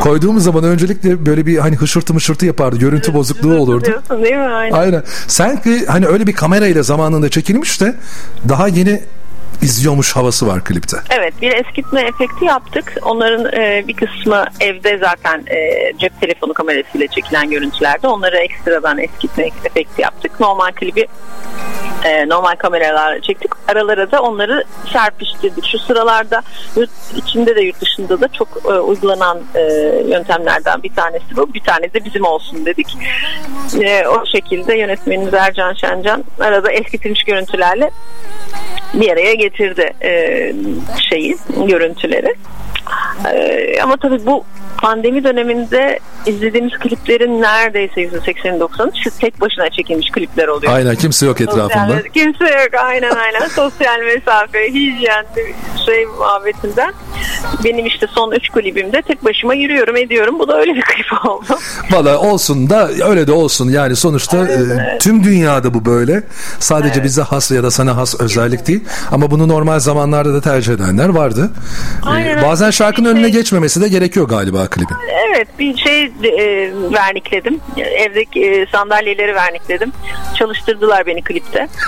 Koyduğumuz 0.00 0.44
zaman 0.44 0.64
öncelikle 0.64 1.26
böyle 1.26 1.46
bir 1.46 1.58
hani 1.58 1.76
hışırtı 1.76 2.14
mışırtı 2.14 2.46
yapardı. 2.46 2.76
Görüntü 2.76 3.14
bozukluğu 3.14 3.58
olurdu. 3.58 4.02
Değil 4.10 4.36
mi? 4.36 4.40
Aynen. 4.40 4.76
Aynen. 4.76 5.02
Sanki 5.26 5.86
hani 5.86 6.06
öyle 6.06 6.26
bir 6.26 6.32
kamerayla 6.32 6.82
zamanında 6.82 7.28
çekilmiş 7.28 7.80
de 7.80 7.94
daha 8.48 8.68
yeni 8.68 9.02
izliyormuş 9.62 10.16
havası 10.16 10.46
var 10.46 10.64
klipte. 10.64 10.96
Evet 11.10 11.34
bir 11.42 11.52
eskitme 11.52 12.00
efekti 12.00 12.44
yaptık. 12.44 12.96
Onların 13.02 13.52
e, 13.52 13.84
bir 13.88 13.96
kısmı 13.96 14.44
evde 14.60 14.98
zaten 14.98 15.44
e, 15.46 15.92
cep 15.98 16.20
telefonu 16.20 16.54
kamerasıyla 16.54 17.06
çekilen 17.06 17.50
görüntülerde. 17.50 18.08
Onları 18.08 18.36
ekstradan 18.36 18.98
eskitme 18.98 19.50
efekti 19.64 20.02
yaptık. 20.02 20.40
Normal 20.40 20.72
klibi 20.72 21.06
e, 22.04 22.28
normal 22.28 22.56
kameralarla 22.56 23.20
çektik. 23.20 23.50
Aralara 23.68 24.10
da 24.10 24.22
onları 24.22 24.64
serpiştirdik. 24.92 25.66
Şu 25.66 25.78
sıralarda 25.78 26.42
yurt 26.76 26.90
içinde 27.16 27.56
de 27.56 27.60
yurt 27.60 27.80
dışında 27.80 28.20
da 28.20 28.28
çok 28.28 28.48
e, 28.64 28.68
uygulanan 28.68 29.40
e, 29.54 29.62
yöntemlerden 30.08 30.82
bir 30.82 30.94
tanesi 30.94 31.36
bu. 31.36 31.54
Bir 31.54 31.60
tane 31.60 31.92
de 31.92 32.04
bizim 32.04 32.24
olsun 32.24 32.66
dedik. 32.66 32.96
E, 33.82 34.06
o 34.06 34.26
şekilde 34.26 34.78
yönetmenimiz 34.78 35.34
Ercan 35.34 35.74
Şencan 35.74 36.24
arada 36.40 36.72
eskitilmiş 36.72 37.24
görüntülerle 37.24 37.90
bir 38.94 39.10
araya 39.10 39.34
getirdi 39.44 39.92
e, 40.02 40.52
şeyi, 41.10 41.36
görüntüleri. 41.68 42.34
E, 43.34 43.82
ama 43.82 43.96
tabii 43.96 44.26
bu 44.26 44.44
pandemi 44.82 45.24
döneminde 45.24 45.98
izlediğimiz 46.26 46.72
kliplerin 46.72 47.42
neredeyse 47.42 48.00
%80-90'ı 48.00 49.10
tek 49.20 49.40
başına 49.40 49.70
çekilmiş 49.70 50.10
klipler 50.10 50.48
oluyor. 50.48 50.72
Aynen 50.72 50.96
kimse 50.96 51.26
yok 51.26 51.40
etrafında. 51.40 51.86
Sosyal, 51.86 52.02
kimse 52.14 52.44
yok 52.44 52.74
aynen 52.82 53.14
aynen. 53.16 53.48
Sosyal 53.48 54.00
mesafe, 54.14 54.72
hijyen 54.72 55.26
şey 55.86 56.06
muhabbetinden. 56.06 56.94
Benim 57.64 57.86
işte 57.86 58.06
son 58.10 58.32
3 58.32 58.50
klibimde 58.50 59.02
tek 59.02 59.24
başıma 59.24 59.54
yürüyorum 59.54 59.96
ediyorum. 59.96 60.38
Bu 60.38 60.48
da 60.48 60.58
öyle 60.58 60.74
bir 60.74 60.82
klip 60.82 61.26
oldu. 61.26 61.58
Valla 61.90 62.18
olsun 62.18 62.70
da 62.70 62.88
öyle 63.08 63.26
de 63.26 63.32
olsun. 63.32 63.68
Yani 63.68 63.96
sonuçta 63.96 64.36
Evet, 64.38 64.50
e, 64.50 64.74
evet. 64.74 65.00
tüm 65.00 65.24
dünyada 65.24 65.74
bu 65.74 65.84
böyle. 65.84 66.22
Sadece 66.58 67.04
bize 67.04 67.22
has 67.22 67.50
ya 67.50 67.62
da 67.62 67.70
sana 67.70 67.96
has 67.96 68.20
özellik 68.20 68.66
değil. 68.66 68.84
Ama 69.10 69.30
bunu 69.30 69.48
normal 69.48 69.78
zamanlarda 69.78 70.34
da 70.34 70.40
tercih 70.40 70.72
edenler 70.72 71.08
vardı. 71.08 71.50
E, 72.06 72.08
Aynen, 72.08 72.42
bazen 72.42 72.64
evet. 72.64 72.73
Şarkının 72.74 73.08
önüne 73.10 73.22
şey- 73.22 73.32
geçmemesi 73.32 73.80
de 73.80 73.88
gerekiyor 73.88 74.28
galiba 74.28 74.66
klibin. 74.66 74.96
Evet 75.28 75.48
bir 75.58 75.76
şey 75.76 76.02
e, 76.04 76.72
vernikledim. 76.92 77.60
Evdeki 77.76 78.40
e, 78.44 78.66
sandalyeleri 78.72 79.34
vernikledim. 79.34 79.92
Çalıştırdılar 80.38 81.06
beni 81.06 81.22
klipte. 81.22 81.68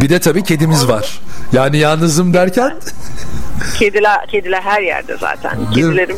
Bir 0.00 0.08
de 0.08 0.18
tabii 0.20 0.44
kedimiz 0.44 0.88
var. 0.88 1.20
Yani 1.52 1.78
yalnızım 1.78 2.34
derken 2.34 2.72
kediler 3.78 4.26
kediler 4.26 4.60
her 4.62 4.80
yerde 4.82 5.16
zaten. 5.16 5.52
Değil 5.74 5.86
mi? 5.86 5.92
Kedilerim 5.96 6.16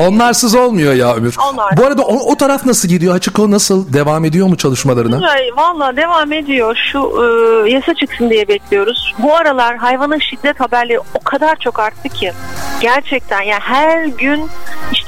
onlarsız 0.00 0.54
olmuyor 0.54 0.94
ya 0.94 1.14
Ömür. 1.14 1.36
Onlar- 1.52 1.76
Bu 1.76 1.86
arada 1.86 2.02
o, 2.02 2.32
o 2.32 2.36
taraf 2.36 2.66
nasıl 2.66 2.88
gidiyor? 2.88 3.14
Açık 3.14 3.38
o 3.38 3.50
nasıl? 3.50 3.92
Devam 3.92 4.24
ediyor 4.24 4.46
mu 4.46 4.56
çalışmalarına? 4.56 5.20
Valla 5.56 5.96
devam 5.96 6.32
ediyor. 6.32 6.78
Şu 6.92 6.98
e, 6.98 7.70
yasa 7.70 7.94
çıksın 7.94 8.30
diye 8.30 8.48
bekliyoruz. 8.48 9.14
Bu 9.18 9.36
aralar 9.36 9.76
hayvana 9.76 10.20
şiddet 10.20 10.60
haberleri 10.60 10.98
o 11.00 11.20
kadar 11.24 11.56
çok 11.56 11.78
arttı 11.80 12.08
ki. 12.08 12.32
Gerçekten 12.80 13.42
yani 13.42 13.60
her 13.62 14.04
gün 14.06 14.50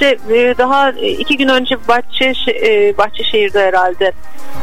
işte 0.00 0.18
e, 0.34 0.58
daha 0.58 0.90
e, 0.90 1.08
iki 1.08 1.37
gün 1.37 1.48
önce 1.48 1.76
Bahçe 1.88 2.32
e, 2.48 2.96
Bahçeşehir'de 2.98 3.61
herhalde 3.61 4.12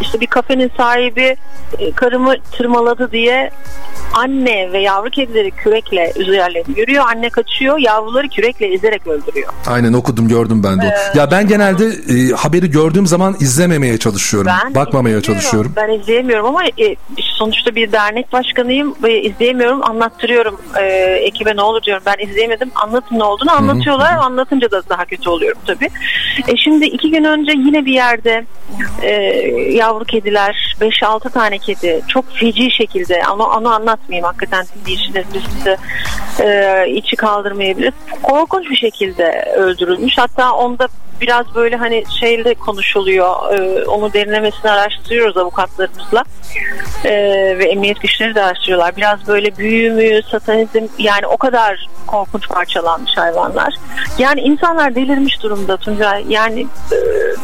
işte 0.01 0.19
bir 0.19 0.27
kafenin 0.27 0.71
sahibi 0.77 1.35
e, 1.79 1.91
karımı 1.91 2.35
tırmaladı 2.51 3.11
diye 3.11 3.51
anne 4.15 4.71
ve 4.71 4.79
yavru 4.79 5.09
kedileri 5.09 5.51
kürekle 5.51 6.13
üzerlerine 6.15 6.79
yürüyor. 6.79 7.05
Anne 7.07 7.29
kaçıyor. 7.29 7.77
Yavruları 7.77 8.29
kürekle 8.29 8.73
ezerek 8.73 9.07
öldürüyor. 9.07 9.53
Aynen 9.67 9.93
okudum 9.93 10.27
gördüm 10.27 10.63
ben 10.63 10.81
de. 10.81 10.95
o. 11.13 11.17
Ya 11.17 11.31
ben 11.31 11.47
genelde 11.47 11.85
e, 11.85 12.31
haberi 12.35 12.71
gördüğüm 12.71 13.07
zaman 13.07 13.35
izlememeye 13.39 13.97
çalışıyorum. 13.97 14.51
Bakmamaya 14.75 15.17
izleyemiyorum. 15.17 15.21
çalışıyorum. 15.21 15.73
Ben 15.75 15.89
izleyemiyorum 15.89 16.45
ama 16.45 16.63
e, 16.65 16.95
sonuçta 17.17 17.75
bir 17.75 17.91
dernek 17.91 18.33
başkanıyım 18.33 18.95
ve 19.03 19.21
izleyemiyorum. 19.21 19.83
Anlattırıyorum 19.83 20.61
e, 20.79 20.85
ekibe 21.21 21.55
ne 21.55 21.61
olur 21.61 21.83
diyorum. 21.83 22.03
Ben 22.05 22.27
izleyemedim. 22.27 22.71
Anlatın 22.75 23.19
ne 23.19 23.23
olduğunu 23.23 23.51
anlatıyorlar. 23.51 24.13
Anlatınca 24.17 24.71
da 24.71 24.81
daha 24.89 25.05
kötü 25.05 25.24
oluyorum 25.29 25.61
tabii. 25.65 25.89
E, 26.47 26.57
şimdi 26.57 26.85
iki 26.85 27.11
gün 27.11 27.23
önce 27.23 27.51
yine 27.51 27.85
bir 27.85 27.93
yerde 27.93 28.45
e, 29.01 29.11
yavru 29.71 30.05
kediler 30.05 30.75
5-6 30.81 31.29
tane 31.29 31.57
kedi 31.57 32.01
çok 32.07 32.31
feci 32.33 32.71
şekilde 32.71 33.23
ama 33.23 33.57
onu 33.57 33.69
anlatmayayım 33.69 34.25
hakikaten 34.25 34.65
dinleyicilerimiz 34.75 35.65
de 35.65 35.77
e, 36.39 36.89
içi 36.89 37.15
kaldırmayabilir. 37.15 37.93
Korkunç 38.23 38.69
bir 38.69 38.75
şekilde 38.75 39.53
öldürülmüş. 39.57 40.17
Hatta 40.17 40.53
onda 40.53 40.87
biraz 41.21 41.55
böyle 41.55 41.75
hani 41.75 42.03
şeyle 42.19 42.53
konuşuluyor. 42.53 43.53
E, 43.53 43.85
onu 43.85 44.13
derinlemesine 44.13 44.71
araştırıyoruz 44.71 45.37
avukatlarımızla. 45.37 46.23
E, 47.05 47.11
ve 47.59 47.65
emniyet 47.65 48.01
güçleri 48.01 48.35
de 48.35 48.43
araştırıyorlar. 48.43 48.95
Biraz 48.97 49.27
böyle 49.27 49.57
büyü 49.57 49.91
mü, 49.91 50.21
satanizm 50.31 50.87
yani 50.97 51.27
o 51.27 51.37
kadar 51.37 51.87
korkunç 52.07 52.49
parçalanmış 52.49 53.17
hayvanlar. 53.17 53.75
Yani 54.17 54.41
insanlar 54.41 54.95
delirmiş 55.15 55.43
durumda 55.43 55.77
Tuncay. 55.77 56.25
Yani 56.29 56.61
e, 56.91 56.97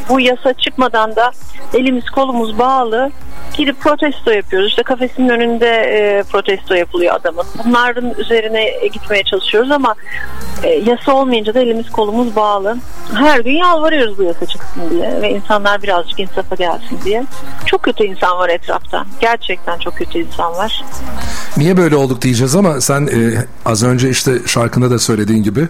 bu 0.09 0.19
yasa 0.21 0.53
çıkmadan 0.53 1.15
da 1.15 1.31
elimiz 1.73 2.09
kolumuz 2.09 2.59
bağlı 2.59 3.11
gidip 3.53 3.81
protesto 3.81 4.31
yapıyoruz. 4.31 4.69
İşte 4.69 4.83
kafesinin 4.83 5.29
önünde 5.29 5.67
e, 5.67 6.23
protesto 6.23 6.73
yapılıyor 6.73 7.15
adamın. 7.15 7.45
Bunların 7.65 8.13
üzerine 8.17 8.87
gitmeye 8.93 9.23
çalışıyoruz 9.23 9.71
ama 9.71 9.95
e, 10.63 10.69
yasa 10.69 11.13
olmayınca 11.13 11.53
da 11.53 11.59
elimiz 11.59 11.89
kolumuz 11.89 12.35
bağlı. 12.35 12.77
Her 13.13 13.39
gün 13.39 13.51
yalvarıyoruz 13.51 14.17
bu 14.17 14.23
yasa 14.23 14.45
çıksın 14.45 14.81
diye 14.89 15.21
ve 15.21 15.29
insanlar 15.29 15.83
birazcık 15.83 16.19
insafa 16.19 16.55
gelsin 16.55 16.99
diye. 17.05 17.23
Çok 17.65 17.83
kötü 17.83 18.03
insan 18.03 18.37
var 18.37 18.49
etrafta. 18.49 19.05
Gerçekten 19.21 19.77
çok 19.77 19.97
kötü 19.97 20.19
insan 20.19 20.53
var. 20.53 20.83
Niye 21.57 21.77
böyle 21.77 21.95
olduk 21.95 22.21
diyeceğiz 22.21 22.55
ama 22.55 22.81
sen 22.81 23.07
e, 23.07 23.45
az 23.65 23.83
önce 23.83 24.09
işte 24.09 24.31
şarkında 24.45 24.91
da 24.91 24.99
söylediğin 24.99 25.43
gibi 25.43 25.67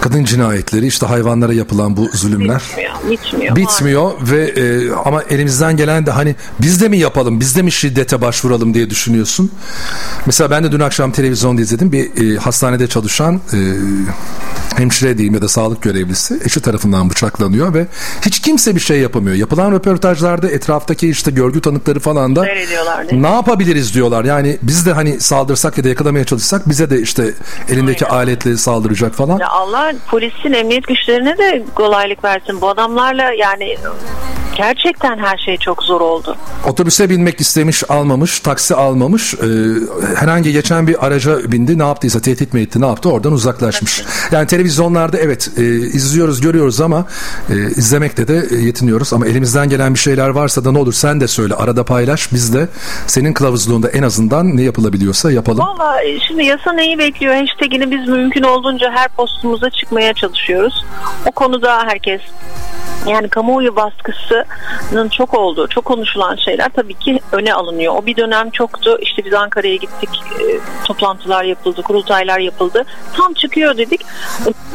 kadın 0.00 0.24
cinayetleri 0.24 0.86
işte 0.86 1.06
hayvanlara 1.06 1.52
yapılan 1.52 1.96
bu 1.96 2.08
zulümler 2.12 2.62
Bitmiyor. 2.68 2.94
Bitmiyor. 3.10 3.56
bitmiyor 3.56 4.12
ve 4.20 4.44
e, 4.44 4.92
ama 5.04 5.22
elimizden 5.22 5.76
gelen 5.76 6.06
de 6.06 6.10
hani 6.10 6.34
biz 6.60 6.82
de 6.82 6.85
mi 6.88 6.98
yapalım 6.98 7.40
biz 7.40 7.56
de 7.56 7.62
mi 7.62 7.72
şiddete 7.72 8.20
başvuralım 8.20 8.74
diye 8.74 8.90
düşünüyorsun. 8.90 9.50
Mesela 10.26 10.50
ben 10.50 10.64
de 10.64 10.72
dün 10.72 10.80
akşam 10.80 11.12
televizyonda 11.12 11.62
izledim 11.62 11.92
bir 11.92 12.34
e, 12.34 12.36
hastanede 12.36 12.86
çalışan 12.86 13.40
e, 13.52 13.58
hemşire 14.76 15.18
diyeyim 15.18 15.34
ya 15.34 15.42
da 15.42 15.48
sağlık 15.48 15.82
görevlisi 15.82 16.40
eşi 16.44 16.60
tarafından 16.60 17.10
bıçaklanıyor 17.10 17.74
ve 17.74 17.86
hiç 18.26 18.40
kimse 18.40 18.74
bir 18.74 18.80
şey 18.80 19.00
yapamıyor. 19.00 19.36
Yapılan 19.36 19.72
röportajlarda 19.72 20.50
etraftaki 20.50 21.08
işte 21.08 21.30
görgü 21.30 21.60
tanıkları 21.60 22.00
falan 22.00 22.36
da 22.36 22.46
ne 23.12 23.30
yapabiliriz 23.30 23.94
diyorlar. 23.94 24.24
Yani 24.24 24.58
biz 24.62 24.86
de 24.86 24.92
hani 24.92 25.20
saldırsak 25.20 25.78
ya 25.78 25.84
da 25.84 25.88
yakalamaya 25.88 26.24
çalışsak 26.24 26.68
bize 26.68 26.90
de 26.90 27.00
işte 27.00 27.34
elindeki 27.68 28.06
aletle 28.06 28.56
saldıracak 28.56 29.14
falan. 29.14 29.38
Ya 29.38 29.48
Allah 29.48 29.92
polisin 30.10 30.52
emniyet 30.52 30.86
güçlerine 30.86 31.38
de 31.38 31.64
kolaylık 31.74 32.24
versin. 32.24 32.60
Bu 32.60 32.68
adamlarla 32.68 33.32
yani 33.32 33.76
gerçekten 34.56 35.18
her 35.18 35.38
şey 35.38 35.56
çok 35.56 35.82
zor 35.82 36.00
oldu. 36.00 36.36
Otobüse 36.66 37.10
binmek 37.10 37.40
istemiş 37.40 37.90
almamış, 37.90 38.40
taksi 38.40 38.74
almamış. 38.74 39.34
Ee, 39.34 39.46
herhangi 40.16 40.52
geçen 40.52 40.86
bir 40.86 41.06
araca 41.06 41.52
bindi 41.52 41.78
ne 41.78 41.82
yaptıysa 41.82 42.20
tehdit 42.20 42.54
mi 42.54 42.60
etti 42.60 42.80
ne 42.80 42.86
yaptı 42.86 43.10
oradan 43.10 43.32
uzaklaşmış. 43.32 44.02
Yani 44.32 44.46
televizyonlarda 44.46 45.18
evet 45.18 45.50
e, 45.58 45.62
izliyoruz 45.76 46.40
görüyoruz 46.40 46.80
ama 46.80 47.06
e, 47.50 47.54
izlemekte 47.54 48.28
de 48.28 48.46
e, 48.50 48.56
yetiniyoruz. 48.56 49.12
Ama 49.12 49.26
elimizden 49.26 49.68
gelen 49.68 49.94
bir 49.94 49.98
şeyler 49.98 50.28
varsa 50.28 50.64
da 50.64 50.72
ne 50.72 50.78
olur 50.78 50.92
sen 50.92 51.20
de 51.20 51.28
söyle 51.28 51.54
arada 51.54 51.84
paylaş 51.84 52.32
biz 52.32 52.54
de 52.54 52.68
senin 53.06 53.32
kılavuzluğunda 53.32 53.88
en 53.88 54.02
azından 54.02 54.56
ne 54.56 54.62
yapılabiliyorsa 54.62 55.32
yapalım. 55.32 55.64
Valla 55.66 56.02
e, 56.02 56.20
şimdi 56.20 56.44
yasa 56.44 56.72
neyi 56.72 56.98
bekliyor? 56.98 57.34
Hashtagini 57.34 57.90
biz 57.90 58.08
mümkün 58.08 58.42
olduğunca 58.42 58.90
her 58.90 59.08
postumuza 59.08 59.70
çıkmaya 59.70 60.14
çalışıyoruz. 60.14 60.84
O 61.26 61.32
konuda 61.32 61.78
herkes 61.86 62.20
yani 63.06 63.28
kamuoyu 63.28 63.76
baskısının 64.50 65.08
çok 65.08 65.34
olduğu, 65.34 65.68
çok 65.68 65.84
konuşulan 65.84 66.36
şeyler 66.36 66.68
tabii 66.68 66.94
ki 66.94 67.20
öne 67.32 67.54
alınıyor. 67.54 67.94
O 67.96 68.06
bir 68.06 68.16
dönem 68.16 68.50
çoktu. 68.50 68.98
İşte 69.00 69.24
biz 69.24 69.34
Ankara'ya 69.34 69.76
gittik, 69.76 70.10
e, 70.40 70.42
toplantılar 70.84 71.44
yapıldı, 71.44 71.82
kurultaylar 71.82 72.38
yapıldı. 72.38 72.84
Tam 73.16 73.32
çıkıyor 73.34 73.76
dedik. 73.76 74.00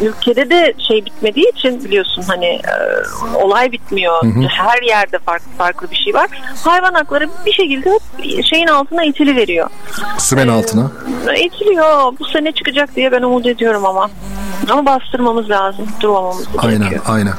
Ülkede 0.02 0.50
de 0.50 0.74
şey 0.88 1.06
bitmediği 1.06 1.50
için 1.50 1.84
biliyorsun 1.84 2.24
hani 2.28 2.46
e, 2.46 2.74
olay 3.36 3.72
bitmiyor. 3.72 4.24
Her 4.50 4.82
yerde 4.82 5.20
farklı 5.20 5.52
farklı 5.58 5.92
bir 5.92 5.96
şey 5.96 6.14
var. 6.14 6.30
Hayvan 6.64 6.94
hakları 6.94 7.30
bir 7.46 7.52
şekilde 7.52 7.90
hep 7.90 8.46
şeyin 8.46 8.68
altına 8.68 9.04
itili 9.04 9.36
veriyor. 9.36 9.70
Sümen 10.18 10.48
altına. 10.48 10.92
İtiliyor. 11.38 12.14
Bu 12.20 12.26
sene 12.26 12.52
çıkacak 12.52 12.96
diye 12.96 13.12
ben 13.12 13.22
umut 13.22 13.46
ediyorum 13.46 13.86
ama. 13.86 14.10
Ama 14.70 14.86
bastırmamız 14.86 15.50
lazım. 15.50 15.88
Durmamamız 16.02 16.48
Aynen 16.58 16.78
gerekiyor. 16.78 17.02
aynen. 17.08 17.34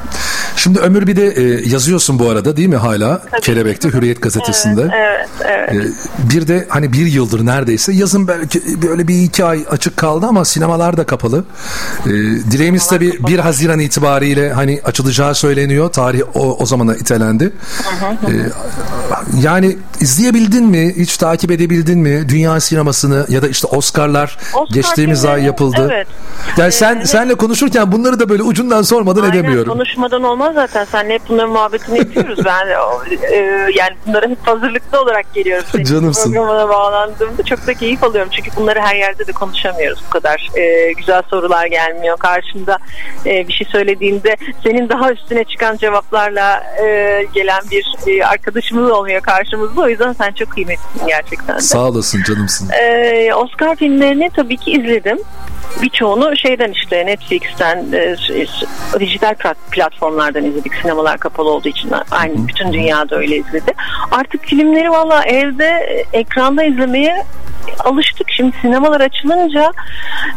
Şimdi 0.62 0.78
Ömür 0.78 1.06
bir 1.06 1.16
de 1.16 1.26
e, 1.28 1.68
yazıyorsun 1.68 2.18
bu 2.18 2.30
arada 2.30 2.56
değil 2.56 2.68
mi 2.68 2.76
hala 2.76 3.22
Kelebek'te 3.42 3.88
Hürriyet 3.88 4.22
gazetesinde. 4.22 4.90
Evet, 4.94 5.28
evet. 5.44 5.74
E, 5.74 6.30
bir 6.30 6.48
de 6.48 6.66
hani 6.68 6.92
bir 6.92 7.06
yıldır 7.06 7.46
neredeyse 7.46 7.92
yazın 7.92 8.28
belki 8.28 8.82
böyle 8.82 9.08
bir 9.08 9.22
iki 9.22 9.44
ay 9.44 9.64
açık 9.70 9.96
kaldı 9.96 10.26
ama 10.26 10.44
sinemalar 10.44 10.96
da 10.96 11.04
kapalı. 11.04 11.44
E, 12.06 12.10
dileğimiz 12.50 12.86
tabii 12.86 13.12
1 13.26 13.38
Haziran 13.38 13.78
itibariyle 13.78 14.52
hani 14.52 14.80
açılacağı 14.84 15.34
söyleniyor. 15.34 15.92
Tarih 15.92 16.22
o, 16.34 16.56
o 16.58 16.66
zamana 16.66 16.96
itelendi. 16.96 17.52
E, 18.04 18.32
Yani 19.42 19.76
izleyebildin 20.00 20.64
mi? 20.66 20.94
Hiç 20.96 21.16
takip 21.16 21.50
edebildin 21.50 21.98
mi? 21.98 22.28
Dünya 22.28 22.60
sinemasını 22.60 23.26
ya 23.28 23.42
da 23.42 23.48
işte 23.48 23.66
Oscar'lar 23.66 24.38
Oscar 24.54 24.74
geçtiğimiz 24.74 25.24
ay 25.24 25.44
yapıldı. 25.44 25.88
evet. 25.92 26.06
Yani 26.56 26.72
sen 26.72 27.00
Ee, 27.00 27.04
senle 27.04 27.34
konuşurken 27.34 27.92
bunları 27.92 28.20
da 28.20 28.28
böyle 28.28 28.42
ucundan 28.42 28.82
sormadan 28.82 29.22
Aynen, 29.22 29.34
edemiyorum. 29.34 29.72
konuşmadan 29.72 30.22
olmaz 30.22 30.54
zaten. 30.54 30.84
Seninle 30.84 31.14
hep 31.14 31.22
bunların 31.28 31.50
muhabbetini 31.52 31.98
yapıyoruz. 31.98 32.38
ben 32.44 32.66
e, 33.32 33.36
yani 33.74 33.92
bunlara 34.06 34.28
hep 34.28 34.38
hazırlıklı 34.46 35.00
olarak 35.00 35.34
geliyorum. 35.34 35.64
Senin 35.72 35.84
Canımsın. 35.84 36.32
Programına 36.32 36.68
bağlandığımda 36.68 37.42
çok 37.42 37.66
da 37.66 37.74
keyif 37.74 38.04
alıyorum. 38.04 38.30
Çünkü 38.36 38.50
bunları 38.56 38.80
her 38.80 38.96
yerde 38.96 39.26
de 39.26 39.32
konuşamıyoruz 39.32 40.02
bu 40.06 40.10
kadar. 40.10 40.50
e, 40.54 40.92
güzel 40.92 41.22
sorular 41.30 41.66
gelmiyor. 41.66 42.16
Karşımda 42.16 42.78
e, 43.26 43.48
bir 43.48 43.52
şey 43.52 43.66
söylediğinde 43.66 44.36
senin 44.64 44.88
daha 44.88 45.12
üstüne 45.12 45.44
çıkan 45.44 45.76
cevaplarla 45.76 46.62
e, 46.84 46.86
gelen 47.34 47.62
bir 47.70 47.86
e, 48.06 48.24
arkadaşımız 48.24 48.90
olmuyor 48.90 49.20
karşımızda. 49.20 49.80
O 49.80 49.88
yüzden 49.88 50.12
sen 50.12 50.32
çok 50.32 50.50
kıymetlisin 50.50 51.06
gerçekten 51.06 51.56
de. 51.56 51.60
Sağ 51.60 51.78
olasın 51.88 52.22
canımsın. 52.22 52.68
Ee, 52.70 53.34
Oscar 53.34 53.76
filmlerini 53.76 54.30
tabii 54.36 54.56
ki 54.56 54.70
izledim. 54.70 55.18
Birçoğunu 55.82 56.36
şeyden 56.42 56.72
işte 56.72 57.06
Netflix'ten, 57.06 57.92
e, 57.92 58.16
s- 58.16 58.66
dijital 59.00 59.34
plat- 59.34 59.70
platformlardan 59.70 60.44
izledik. 60.44 60.74
Sinemalar 60.74 61.18
kapalı 61.18 61.50
olduğu 61.50 61.68
için 61.68 61.90
aynı 62.10 62.48
bütün 62.48 62.72
dünyada 62.72 63.16
öyle 63.16 63.36
izledi. 63.36 63.72
Artık 64.10 64.44
filmleri 64.44 64.90
valla 64.90 65.24
evde 65.24 65.66
e, 65.66 66.18
ekranda 66.18 66.64
izlemeye 66.64 67.24
alıştık. 67.78 68.26
Şimdi 68.36 68.56
sinemalar 68.60 69.00
açılınca 69.00 69.72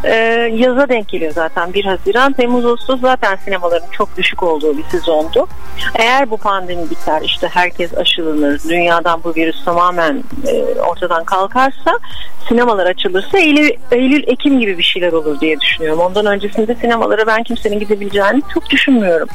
e, 0.04 0.13
yaza 0.56 0.89
denk 0.89 1.08
geliyor 1.10 1.32
zaten 1.32 1.74
1 1.74 1.86
Haziran. 1.86 2.34
Temmuz 2.34 2.65
Ağustos 2.65 3.02
zaten 3.02 3.36
sinemaların 3.36 3.88
çok 3.91 4.18
düşük 4.18 4.44
olduğu 4.44 4.78
bir 4.78 4.84
sezondu. 4.84 5.48
Eğer 5.96 6.30
bu 6.30 6.38
pandemi 6.38 6.89
biter 6.89 7.22
işte 7.22 7.48
herkes 7.54 7.98
aşılanır, 7.98 8.62
dünyadan 8.70 9.24
bu 9.24 9.36
virüs 9.36 9.65
tamamen 9.65 10.24
e, 10.48 10.63
ortadan 10.82 11.24
kalkarsa 11.24 12.00
sinemalar 12.47 12.86
açılırsa 12.86 13.38
Eylül, 13.38 13.69
Eylül, 13.91 14.23
Ekim 14.27 14.60
gibi 14.60 14.77
bir 14.77 14.84
şeyler 14.84 15.12
olur 15.12 15.39
diye 15.39 15.60
düşünüyorum. 15.60 15.99
Ondan 15.99 16.25
öncesinde 16.25 16.75
sinemalara 16.75 17.27
ben 17.27 17.43
kimsenin 17.43 17.79
gidebileceğini 17.79 18.41
çok 18.53 18.69
düşünmüyorum. 18.69 19.27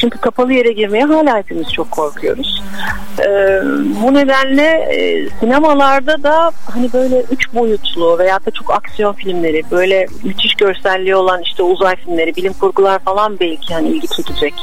Çünkü 0.00 0.18
kapalı 0.18 0.52
yere 0.52 0.72
girmeye 0.72 1.04
hala 1.04 1.38
hepimiz 1.38 1.72
çok 1.72 1.90
korkuyoruz. 1.90 2.62
E, 3.20 3.26
bu 4.02 4.14
nedenle 4.14 4.68
e, 4.68 5.28
sinemalarda 5.40 6.22
da 6.22 6.50
hani 6.70 6.92
böyle 6.92 7.22
üç 7.30 7.54
boyutlu 7.54 8.18
veya 8.18 8.38
da 8.46 8.50
çok 8.50 8.74
aksiyon 8.74 9.12
filmleri 9.12 9.62
böyle 9.70 10.06
müthiş 10.22 10.54
görselliği 10.54 11.16
olan 11.16 11.42
işte 11.42 11.62
uzay 11.62 11.96
filmleri, 11.96 12.36
bilim 12.36 12.52
kurgular 12.52 12.98
falan 12.98 13.40
belki 13.40 13.74
hani 13.74 13.88
ilgi 13.88 14.08
çekecek 14.08 14.54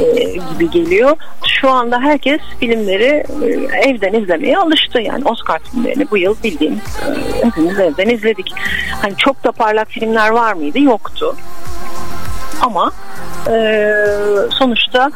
e, 0.00 0.24
gibi 0.52 0.70
geliyor. 0.70 1.16
Şu 1.60 1.70
anda 1.70 2.00
herkes 2.00 2.40
filmleri 2.60 3.24
e, 3.42 3.46
evden 3.88 4.12
izlemeye 4.12 4.58
alıştı. 4.58 5.00
Yani 5.00 5.24
Oscar 5.24 5.58
filmlerini 5.58 6.10
bu 6.10 6.16
yıl 6.16 6.36
bildiğimiz 6.44 6.78
e, 6.78 7.09
hepimiz 7.42 7.78
evden 7.78 8.08
izledik. 8.08 8.54
Hani 9.02 9.16
çok 9.16 9.44
da 9.44 9.52
parlak 9.52 9.88
filmler 9.88 10.30
var 10.30 10.52
mıydı? 10.52 10.78
Yoktu. 10.78 11.36
Ama 12.60 12.92
e, 13.48 13.94
sonuçta 14.50 15.10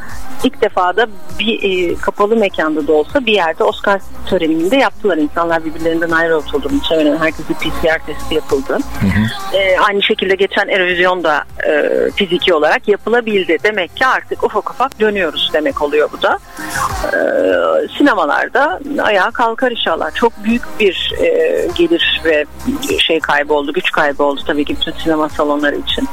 ilk 0.44 0.62
defa 0.62 0.96
da 0.96 1.06
bir 1.38 1.62
e, 1.62 1.94
kapalı 1.94 2.36
mekanda 2.36 2.86
da 2.86 2.92
olsa 2.92 3.26
bir 3.26 3.32
yerde 3.32 3.64
Oscar 3.64 4.00
töreninde 4.26 4.76
yaptılar. 4.76 5.16
İnsanlar 5.16 5.64
birbirlerinden 5.64 6.10
ayrı 6.10 6.36
oturdu. 6.36 6.68
Muhtemelen 6.72 7.16
herkese 7.16 7.54
PCR 7.54 8.06
testi 8.06 8.34
yapıldı. 8.34 8.78
E, 9.52 9.78
aynı 9.78 10.02
şekilde 10.02 10.34
geçen 10.34 10.68
Eurovision 10.68 11.24
da 11.24 11.44
e, 11.66 11.90
fiziki 12.10 12.54
olarak 12.54 12.88
yapılabildi. 12.88 13.58
Demek 13.64 13.96
ki 13.96 14.06
artık 14.06 14.44
ufak 14.44 14.70
ufak 14.70 15.00
dönüyoruz 15.00 15.50
demek 15.52 15.82
oluyor 15.82 16.08
bu 16.12 16.22
da. 16.22 16.38
E, 17.04 17.18
sinemalarda 17.98 18.80
ayağa 19.02 19.30
kalkar 19.30 19.70
inşallah. 19.70 20.14
Çok 20.14 20.44
büyük 20.44 20.62
bir 20.80 21.12
e, 21.20 21.68
gelir 21.74 22.22
ve 22.24 22.44
şey 22.98 23.20
kaybı 23.20 23.54
oldu, 23.54 23.72
güç 23.72 23.90
kaybı 23.92 24.22
oldu 24.22 24.40
tabii 24.46 24.64
ki 24.64 24.76
bütün 24.80 24.92
sinema 24.92 25.28
salonları 25.28 25.76
için. 25.76 26.08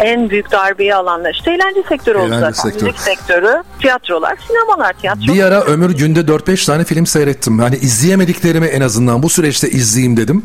En 0.00 0.30
büyük 0.30 0.50
darbeyi 0.50 0.94
alanlar 1.04 1.34
işte 1.34 1.50
eğlence 1.50 1.88
sektörü 1.88 2.18
oldu 2.18 2.26
Eğlence 2.26 2.40
zaten. 2.56 2.70
sektörü. 2.70 2.84
Müzik 2.90 3.00
sektörü, 3.00 3.62
tiyatrolar, 3.80 4.36
sinemalar, 4.46 4.92
tiyatro. 4.92 5.34
Bir 5.34 5.42
ara 5.42 5.60
ömür 5.62 5.90
günde 5.90 6.20
4-5 6.20 6.66
tane 6.66 6.84
film 6.84 7.06
seyrettim. 7.06 7.58
Hani 7.58 7.76
izleyemediklerimi 7.76 8.66
en 8.66 8.80
azından 8.80 9.22
bu 9.22 9.28
süreçte 9.28 9.70
izleyeyim 9.70 10.16
dedim. 10.16 10.42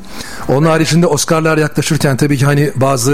Onun 0.50 0.65
haricinde 0.67 1.08
Oscar'lar 1.08 1.58
yaklaşırken 1.58 2.17
tabii 2.17 2.38
ki 2.38 2.45
hani 2.45 2.72
bazı 2.76 3.12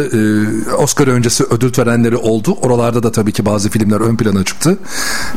e, 0.69 0.73
Oscar 0.75 1.07
öncesi 1.07 1.43
ödül 1.43 1.73
törenleri 1.73 2.15
oldu. 2.17 2.57
Oralarda 2.61 3.03
da 3.03 3.11
tabii 3.11 3.31
ki 3.31 3.45
bazı 3.45 3.69
filmler 3.69 3.99
ön 4.01 4.17
plana 4.17 4.43
çıktı. 4.43 4.77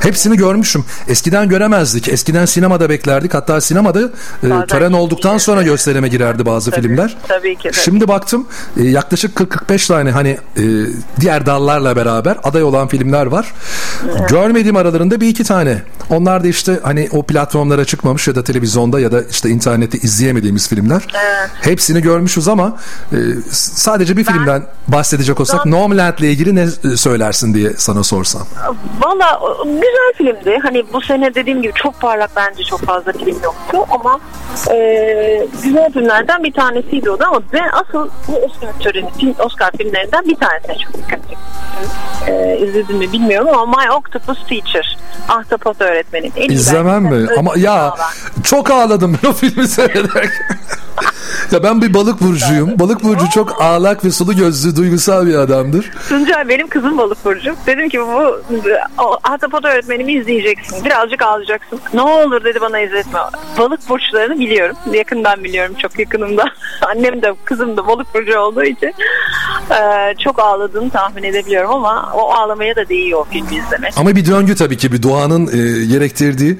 Hepsini 0.00 0.36
görmüşüm. 0.36 0.84
Eskiden 1.08 1.48
göremezdik. 1.48 2.08
Eskiden 2.08 2.44
sinemada 2.44 2.88
beklerdik. 2.88 3.34
Hatta 3.34 3.60
sinemada 3.60 4.00
e, 4.42 4.66
tören 4.68 4.92
olduktan 4.92 5.38
sonra 5.38 5.62
gösterime 5.62 6.08
girerdi 6.08 6.46
bazı 6.46 6.70
Tabii, 6.70 6.82
filmler. 6.82 7.16
tabii 7.28 7.56
ki, 7.56 7.70
tabii. 7.72 7.82
Şimdi 7.82 8.08
baktım 8.08 8.46
e, 8.76 8.82
yaklaşık 8.82 9.36
40-45 9.40 9.88
tane 9.88 10.10
hani 10.10 10.38
e, 10.56 10.62
diğer 11.20 11.46
dallarla 11.46 11.87
beraber 11.96 12.36
aday 12.44 12.62
olan 12.62 12.88
filmler 12.88 13.26
var. 13.26 13.54
Görmediğim 14.30 14.76
aralarında 14.76 15.20
bir 15.20 15.28
iki 15.28 15.44
tane. 15.44 15.82
Onlar 16.10 16.44
da 16.44 16.48
işte 16.48 16.80
hani 16.82 17.08
o 17.12 17.22
platformlara 17.22 17.84
çıkmamış 17.84 18.28
ya 18.28 18.34
da 18.34 18.44
televizyonda 18.44 19.00
ya 19.00 19.12
da 19.12 19.22
işte 19.30 19.48
internette 19.48 19.98
izleyemediğimiz 19.98 20.68
filmler. 20.68 21.02
Hepsini 21.62 22.02
görmüşüz 22.02 22.48
ama 22.48 22.76
e, 23.12 23.16
sadece 23.50 24.16
bir 24.16 24.24
filmden 24.24 24.62
bahsedecek 24.88 25.40
olsak 25.40 25.60
Ben- 25.64 25.70
Nomadland 25.72 26.18
ile 26.18 26.30
ilgili 26.30 26.54
ne 26.54 26.62
e, 26.92 26.96
söylersin 26.96 27.54
diye 27.54 27.72
sana 27.76 28.02
sorsam. 28.04 28.42
Valla 29.04 29.40
güzel 29.64 30.12
filmdi. 30.16 30.58
Hani 30.62 30.84
bu 30.92 31.00
sene 31.00 31.34
dediğim 31.34 31.62
gibi 31.62 31.72
çok 31.74 32.00
parlak 32.00 32.30
bence 32.36 32.64
çok 32.64 32.80
fazla 32.80 33.12
film 33.12 33.36
yoktu 33.44 33.78
ama 33.90 34.20
e, 34.74 35.46
güzel 35.62 35.92
filmlerden 35.92 36.44
bir 36.44 36.52
tanesiydi 36.52 37.10
o 37.10 37.18
da 37.18 37.26
ama 37.26 37.42
ben 37.52 37.68
asıl 37.72 38.08
bu 38.28 38.36
Oscar 38.36 38.72
töreni, 38.80 39.10
film, 39.20 39.34
Oscar 39.38 39.70
filmlerinden 39.78 40.24
bir 40.24 40.36
tanesine 40.36 40.76
çok 40.84 40.94
dikkat 40.94 41.18
ettim. 41.18 41.38
E, 42.26 42.58
izledim 42.58 42.96
mi 42.96 43.12
bilmiyorum 43.12 43.48
ama 43.48 43.76
My 43.76 43.90
Octopus 43.90 44.46
Teacher 44.46 44.98
Ahtapot 45.28 45.80
öğretmenim. 45.80 46.32
En 46.36 46.50
İzlemem 46.50 47.02
mi? 47.02 47.28
Ama 47.38 47.52
ya 47.56 47.94
çok 48.44 48.70
ağladım 48.70 49.18
ben 49.22 49.28
o 49.28 49.32
filmi 49.32 49.68
seyrederken. 49.68 50.58
ya 51.52 51.62
ben 51.62 51.82
bir 51.82 51.94
balık 51.94 52.20
burcuyum. 52.20 52.78
Balık 52.78 53.04
burcu 53.04 53.30
çok 53.34 53.62
ağlak 53.62 54.04
ve 54.04 54.10
sulu 54.10 54.36
gözlü, 54.36 54.76
duygusal 54.76 55.26
bir 55.26 55.34
adamdır. 55.34 55.90
Tuncay 56.08 56.48
benim 56.48 56.68
kızım 56.68 56.98
balık 56.98 57.24
burcu. 57.24 57.54
Dedim 57.66 57.88
ki 57.88 58.00
bu 58.00 58.40
Ahtapot 59.24 59.64
öğretmenimi 59.64 60.12
izleyeceksin. 60.12 60.84
Birazcık 60.84 61.22
ağlayacaksın. 61.22 61.80
Ne 61.94 62.02
olur 62.02 62.44
dedi 62.44 62.60
bana 62.60 62.80
izletme. 62.80 63.18
Balık 63.58 63.88
burçlarını 63.88 64.38
biliyorum. 64.38 64.76
Yakından 64.92 65.44
biliyorum. 65.44 65.74
Çok 65.78 65.98
yakınımda. 65.98 66.44
Annem 66.82 67.22
de 67.22 67.34
kızım 67.44 67.76
da 67.76 67.86
balık 67.86 68.14
burcu 68.14 68.38
olduğu 68.38 68.64
için 68.64 68.94
e, 69.70 70.14
çok 70.24 70.38
ağladığını 70.38 70.90
tahmin 70.90 71.22
edebiliyorum 71.22 71.67
ama 71.68 72.12
o 72.14 72.32
ağlamaya 72.32 72.76
da 72.76 72.88
değiyor 72.88 73.20
o 73.20 73.24
filmi 73.24 73.56
izlemek. 73.56 73.92
Ama 73.96 74.16
bir 74.16 74.26
döngü 74.26 74.54
tabii 74.54 74.76
ki 74.76 74.92
bir 74.92 75.02
doğanın 75.02 75.46
e, 75.46 75.86
gerektirdiği. 75.86 76.58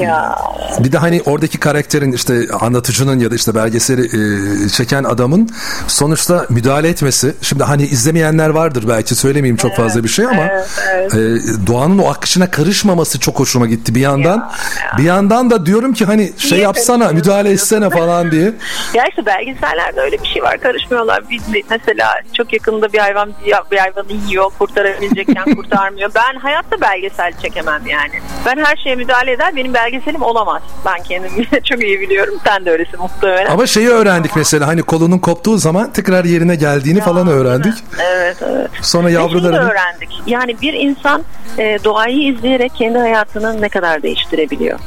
Ya 0.00 0.38
Bir 0.78 0.92
de 0.92 0.98
hani 0.98 1.22
oradaki 1.26 1.58
karakterin 1.58 2.12
işte 2.12 2.46
anlatıcının 2.60 3.18
ya 3.18 3.30
da 3.30 3.34
işte 3.34 3.54
belgeseli 3.54 4.04
e, 4.04 4.68
çeken 4.68 5.04
adamın 5.04 5.50
sonuçta 5.86 6.46
müdahale 6.48 6.88
etmesi. 6.88 7.34
Şimdi 7.42 7.64
hani 7.64 7.82
izlemeyenler 7.82 8.48
vardır 8.48 8.84
belki 8.88 9.14
söylemeyeyim 9.14 9.56
çok 9.56 9.76
fazla 9.76 10.04
bir 10.04 10.08
şey 10.08 10.24
ama 10.24 10.42
evet, 10.42 10.68
evet. 10.88 11.14
e, 11.14 11.66
doğanın 11.66 11.98
o 11.98 12.08
akışına 12.08 12.50
karışmaması 12.50 13.20
çok 13.20 13.38
hoşuma 13.40 13.66
gitti 13.66 13.94
bir 13.94 14.00
yandan. 14.00 14.50
Bir 14.98 15.04
yandan 15.04 15.50
da 15.50 15.66
diyorum 15.66 15.92
ki 15.92 16.04
hani 16.04 16.32
şey 16.38 16.60
Niye 16.60 16.62
yapsana 16.62 17.08
müdahale 17.08 17.50
etsene 17.50 17.90
falan 17.90 18.30
diye. 18.30 18.52
Ya 18.94 19.04
işte 19.06 19.26
belgesellerde 19.26 20.00
öyle 20.00 20.22
bir 20.22 20.28
şey 20.28 20.42
var 20.42 20.60
karışmıyorlar. 20.60 21.22
Biz 21.30 21.42
mesela 21.70 22.14
çok 22.32 22.52
yakında 22.52 22.92
bir 22.92 22.98
hayvan 22.98 23.32
bir 23.70 23.78
hayvanı 23.78 24.08
yiyor 24.30 24.50
kurtarabilecekken 24.58 25.54
kurtarmıyor. 25.56 26.10
Ben 26.14 26.38
hayatta 26.40 26.80
belgesel 26.80 27.32
çekemem 27.42 27.82
yani. 27.86 28.12
Ben 28.46 28.64
her 28.64 28.76
şeye 28.76 28.94
müdahale 28.94 29.32
eder 29.32 29.56
benim 29.56 29.74
belgeselim 29.74 30.22
olamaz. 30.22 30.62
Ben 30.86 31.02
kendimi 31.02 31.46
çok 31.64 31.82
iyi 31.82 32.00
biliyorum. 32.00 32.34
Sen 32.44 32.64
de 32.64 32.70
öylesin 32.70 33.00
muhtemelen. 33.00 33.50
Ama 33.50 33.66
şeyi 33.66 33.88
öğrendik 33.88 34.36
mesela 34.36 34.66
hani 34.66 34.82
kolunun 34.82 35.18
koptuğu 35.18 35.58
zaman 35.58 35.92
tekrar 35.92 36.24
yerine 36.24 36.54
geldiğini 36.54 37.00
falan 37.00 37.28
öğrendik. 37.28 37.74
Evet 38.12 38.36
evet. 38.42 38.70
Sonra 38.82 39.10
yavrularını 39.10 39.70
öğrendik. 39.70 40.22
Yani 40.26 40.60
bir 40.62 40.72
insan 40.72 41.24
e, 41.58 41.78
doğayı 41.84 42.22
izleyerek 42.22 42.72
kendi 42.74 42.98
hayatını 42.98 43.62
ne 43.62 43.68
kadar 43.68 44.02
değiştirebiliyor. 44.02 44.78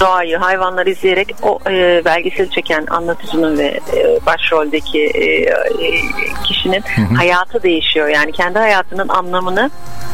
Doğayı, 0.00 0.36
hayvanları 0.36 0.90
izleyerek 0.90 1.34
o 1.42 1.58
e, 1.70 2.02
belgesel 2.04 2.50
çeken 2.50 2.86
anlatıcının 2.90 3.58
ve 3.58 3.80
e, 3.96 4.26
başroldeki 4.26 5.00
e, 5.00 5.24
e, 5.24 5.52
kişinin 6.44 6.82
hayatı 7.16 7.62
değişiyor. 7.62 8.08
Yani 8.08 8.32
kendi 8.32 8.58
hayatının 8.78 9.08
anlamını 9.08 9.70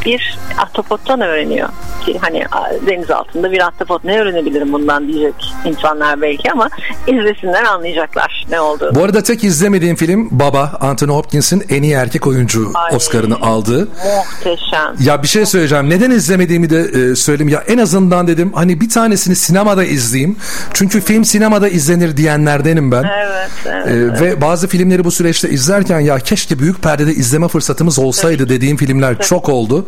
bir 0.06 0.38
ahtapottan 0.58 1.20
öğreniyor. 1.20 1.68
Ki 2.06 2.18
hani 2.20 2.44
deniz 2.86 3.10
altında 3.10 3.52
bir 3.52 3.60
ahtapot 3.60 4.04
ne 4.04 4.20
öğrenebilirim 4.20 4.72
bundan 4.72 5.08
diyecek 5.08 5.34
insanlar 5.64 6.22
belki 6.22 6.52
ama 6.52 6.68
izlesinler 7.06 7.64
anlayacaklar. 7.64 8.46
ne 8.50 8.60
olduğunu. 8.60 8.94
Bu 8.94 9.04
arada 9.04 9.22
tek 9.22 9.44
izlemediğim 9.44 9.96
film 9.96 10.28
Baba, 10.30 10.78
Anthony 10.80 11.10
Hopkins'in 11.10 11.64
en 11.68 11.82
iyi 11.82 11.92
erkek 11.92 12.26
oyuncu 12.26 12.70
Ay, 12.74 12.96
Oscar'ını 12.96 13.36
aldı. 13.36 13.88
Muhteşem. 14.16 14.94
Ya 15.00 15.22
bir 15.22 15.28
şey 15.28 15.46
söyleyeceğim. 15.46 15.90
Neden 15.90 16.10
izlemediğimi 16.10 16.70
de 16.70 16.80
e, 16.80 17.16
söyleyeyim. 17.16 17.52
Ya 17.52 17.62
en 17.68 17.78
azından 17.78 18.26
dedim 18.26 18.52
hani 18.54 18.80
bir 18.80 18.88
tanesini 18.88 19.36
sinemada 19.36 19.84
izleyeyim. 19.84 20.36
Çünkü 20.72 21.00
film 21.00 21.24
sinemada 21.24 21.68
izlenir 21.68 22.16
diyenlerdenim 22.16 22.92
ben. 22.92 23.04
Evet, 23.24 23.50
evet. 23.66 24.20
E, 24.20 24.20
ve 24.20 24.40
bazı 24.40 24.68
filmleri 24.68 25.04
bu 25.04 25.10
süreçte 25.10 25.50
izlerken 25.50 26.00
ya 26.00 26.18
keşke 26.18 26.58
büyük 26.58 26.82
perdede 26.82 27.12
izleme 27.14 27.48
fırsatımız 27.48 27.98
olsaydı 27.98 28.48
dediğim 28.54 28.76
filmler 28.76 29.18
çok 29.18 29.48
oldu. 29.48 29.86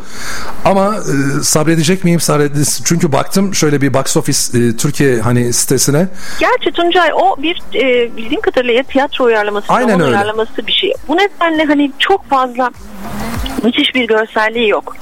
Ama 0.65 0.95
e, 0.97 1.43
sabredecek 1.43 2.05
miyim? 2.05 2.21
Sabredecek. 2.21 2.67
Çünkü 2.85 3.13
baktım 3.13 3.55
şöyle 3.55 3.81
bir 3.81 3.95
box 3.95 4.17
office 4.17 4.59
e, 4.59 4.77
Türkiye 4.77 5.21
hani 5.21 5.53
sitesine. 5.53 6.09
Gerçi 6.41 6.73
Tuncay 6.73 7.11
o 7.15 7.43
bir 7.43 7.63
e, 7.75 8.17
bildiğim 8.17 8.41
kadarıyla 8.41 8.75
ya 8.75 8.83
tiyatro 8.83 9.25
uyarlaması, 9.25 9.73
Aynen 9.73 10.01
öyle. 10.01 10.11
uyarlaması 10.11 10.67
bir 10.67 10.73
şey. 10.73 10.93
Bu 11.09 11.17
nedenle 11.17 11.65
hani 11.65 11.93
çok 11.99 12.29
fazla 12.31 12.71
müthiş 13.65 13.95
bir 13.95 14.07
görselliği 14.09 14.69
yok. 14.69 14.97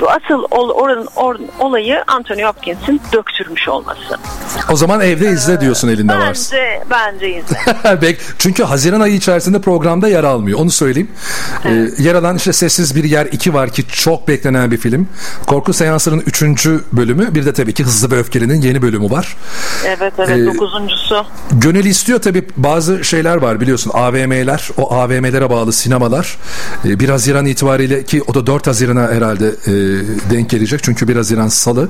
Bu 0.00 0.10
Asıl 0.10 0.42
ol, 0.50 0.70
oranın 0.70 1.06
or- 1.06 1.40
olayı 1.60 2.04
Anthony 2.06 2.42
Hopkins'in 2.44 3.00
döktürmüş 3.12 3.68
olması. 3.68 4.16
O 4.72 4.76
zaman 4.76 5.00
evde 5.00 5.30
izle 5.30 5.60
diyorsun 5.60 5.88
elinde 5.88 6.12
varsa. 6.18 6.56
Bence, 6.56 6.82
bence 6.90 7.28
izle. 7.30 7.56
Bek- 7.84 8.16
Çünkü 8.38 8.62
Haziran 8.64 9.00
ayı 9.00 9.14
içerisinde 9.14 9.60
programda 9.60 10.08
yer 10.08 10.24
almıyor. 10.24 10.58
Onu 10.58 10.70
söyleyeyim. 10.70 11.10
Ee, 11.64 11.88
yer 11.98 12.14
alan 12.14 12.36
işte 12.36 12.52
Sessiz 12.52 12.96
Bir 12.96 13.04
Yer 13.04 13.26
2 13.26 13.54
var 13.54 13.70
ki 13.70 13.84
çok 13.88 14.28
beklenen 14.28 14.70
bir 14.70 14.76
film. 14.78 15.08
Korku 15.46 15.72
Seansı'nın 15.72 16.20
3. 16.26 16.42
bölümü. 16.92 17.34
Bir 17.34 17.46
de 17.46 17.52
tabii 17.52 17.74
ki 17.74 17.84
Hızlı 17.84 18.10
ve 18.10 18.18
Öfkeli'nin 18.20 18.60
yeni 18.62 18.82
bölümü 18.82 19.10
var. 19.10 19.36
evet 19.84 20.12
evet 20.18 20.30
Ee, 20.30 20.46
dokuzuncusu. 20.46 21.26
Gönül 21.52 21.84
istiyor 21.84 22.22
tabii 22.22 22.44
bazı 22.56 23.04
şeyler 23.04 23.36
var 23.36 23.60
biliyorsun 23.60 23.90
AVM'ler 23.94 24.68
o 24.78 24.94
AVM'lere 24.94 25.50
bağlı 25.50 25.72
sinemalar 25.72 26.36
Ee, 26.84 27.00
1 27.00 27.08
Haziran 27.08 27.46
itibariyle 27.46 27.75
ki 28.06 28.22
o 28.26 28.34
da 28.34 28.46
4 28.46 28.66
Haziran'a 28.66 29.08
herhalde 29.12 29.46
e, 29.46 29.72
denk 30.30 30.50
gelecek 30.50 30.82
çünkü 30.82 31.08
1 31.08 31.16
Haziran 31.16 31.48
salı 31.48 31.88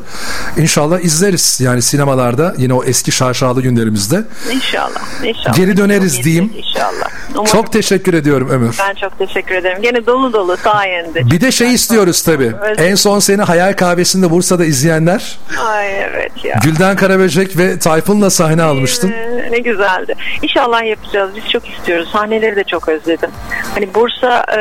İnşallah 0.56 1.00
izleriz 1.00 1.60
yani 1.60 1.82
sinemalarda 1.82 2.54
yine 2.58 2.74
o 2.74 2.84
eski 2.84 3.12
şaşalı 3.12 3.62
günlerimizde 3.62 4.24
İnşallah. 4.52 5.24
inşallah. 5.24 5.56
Geri 5.56 5.76
döneriz 5.76 6.24
diyeyim. 6.24 6.52
İnşallah. 6.56 7.08
Umarım. 7.34 7.52
çok 7.52 7.72
teşekkür 7.72 8.14
ediyorum 8.14 8.48
Ömür 8.50 8.76
ben 8.88 8.94
çok 8.94 9.18
teşekkür 9.18 9.54
ederim. 9.54 9.82
Gene 9.82 10.06
dolu 10.06 10.32
dolu 10.32 10.56
sayende. 10.56 11.30
bir 11.30 11.40
de 11.40 11.52
şey 11.52 11.74
istiyoruz 11.74 12.22
tabii 12.22 12.52
Evet. 12.66 12.80
en 12.80 12.94
son 12.94 13.18
seni 13.18 13.42
Hayal 13.42 13.72
Kahvesi'nde 13.72 14.30
Bursa'da 14.30 14.64
izleyenler 14.64 15.38
Ay 15.66 16.00
evet 16.00 16.32
ya. 16.44 16.60
Gülden 16.64 16.96
Karaböcek 16.96 17.58
ve 17.58 17.78
Tayfun'la 17.78 18.30
sahne 18.30 18.62
almıştın 18.62 19.10
Ee, 19.10 19.48
ne 19.50 19.58
güzeldi. 19.58 20.14
İnşallah 20.42 20.84
yapacağız. 20.86 21.30
Biz 21.36 21.50
çok 21.50 21.68
istiyoruz. 21.68 22.08
Sahneleri 22.12 22.56
de 22.56 22.64
çok 22.64 22.88
özledim. 22.88 23.30
Hani 23.74 23.94
Bursa 23.94 24.44
e, 24.58 24.60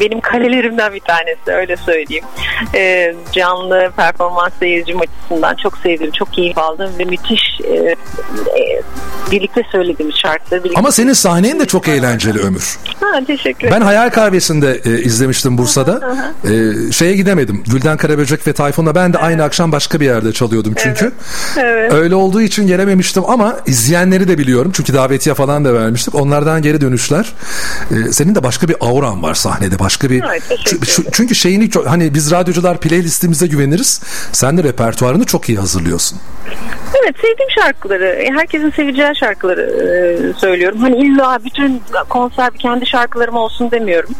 benim 0.00 0.20
kalelerimden 0.30 0.94
bir 0.94 1.00
tanesi 1.00 1.50
öyle 1.50 1.76
söyleyeyim. 1.76 2.24
E, 2.74 3.14
canlı 3.32 3.90
performans 3.96 4.52
seyircim 4.60 5.00
açısından 5.00 5.54
çok 5.62 5.78
sevdim. 5.78 6.10
Çok 6.10 6.32
keyif 6.32 6.58
aldım 6.58 6.90
ve 6.98 7.04
müthiş 7.04 7.60
e, 7.64 7.74
e, 7.74 7.94
birlikte 9.30 9.62
söylediğimiz 9.72 10.16
şarkıları. 10.16 10.64
Birlikte 10.64 10.78
ama 10.78 10.92
senin 10.92 11.12
sahnen 11.12 11.60
de 11.60 11.66
çok 11.66 11.88
eğlenceli 11.88 12.38
Ömür 12.38 12.78
Ha, 13.00 13.20
teşekkür 13.26 13.66
ederim. 13.68 13.80
Ben 13.80 13.86
Hayal 13.86 14.10
Kahvesi'nde 14.10 14.80
e, 14.84 14.90
izlemiştim 15.02 15.58
Bursa'da. 15.58 16.16
E, 16.44 16.92
şeye 16.92 17.16
gidemedim. 17.16 17.62
Gülden 17.66 17.96
Karaböcek 17.96 18.46
ve 18.46 18.52
Tayfun'la 18.52 18.94
ben 18.94 19.12
de 19.12 19.18
aynı 19.18 19.44
akşam 19.44 19.72
başka 19.72 20.00
bir 20.00 20.04
yerde 20.04 20.32
çalıyordum 20.32 20.74
çünkü. 20.76 21.12
Evet. 21.56 21.92
Öyle 21.92 22.14
olduğu 22.14 22.40
için 22.42 22.66
gelememiştim 22.66 23.22
ama 23.26 23.56
izleyenleri 23.66 24.28
de 24.28 24.38
biliyorum. 24.38 24.72
Çünkü 24.74 24.94
davetiye 24.94 25.34
falan 25.34 25.64
da 25.64 25.74
vermiştik. 25.74 26.14
Onlardan 26.14 26.62
geri 26.62 26.80
dönüşler. 26.80 27.32
E, 27.90 28.12
senin 28.12 28.34
de 28.34 28.42
başka 28.42 28.68
bir 28.68 28.76
auran 28.80 29.22
var 29.22 29.34
sahnede. 29.34 29.78
Başka 29.78 30.10
bir 30.10 30.17
Evet, 30.26 30.42
Çünkü- 31.12 31.34
şeyini 31.34 31.70
çok 31.70 31.86
hani 31.86 32.14
biz 32.14 32.30
radyocular 32.30 32.78
playlistimize 32.80 33.46
güveniriz. 33.46 34.02
Sen 34.32 34.58
de 34.58 34.62
repertuarını 34.62 35.24
çok 35.26 35.48
iyi 35.48 35.58
hazırlıyorsun. 35.58 36.18
Evet 37.02 37.14
sevdiğim 37.16 37.50
şarkıları, 37.50 38.24
herkesin 38.36 38.70
seveceği 38.70 39.16
şarkıları 39.16 39.62
e, 39.62 40.38
söylüyorum. 40.40 40.78
Hani 40.80 40.96
illa 40.96 41.38
bütün 41.44 41.82
konser 42.08 42.54
bir 42.54 42.58
kendi 42.58 42.86
şarkılarım 42.86 43.34
olsun 43.36 43.70
demiyorum. 43.70 44.10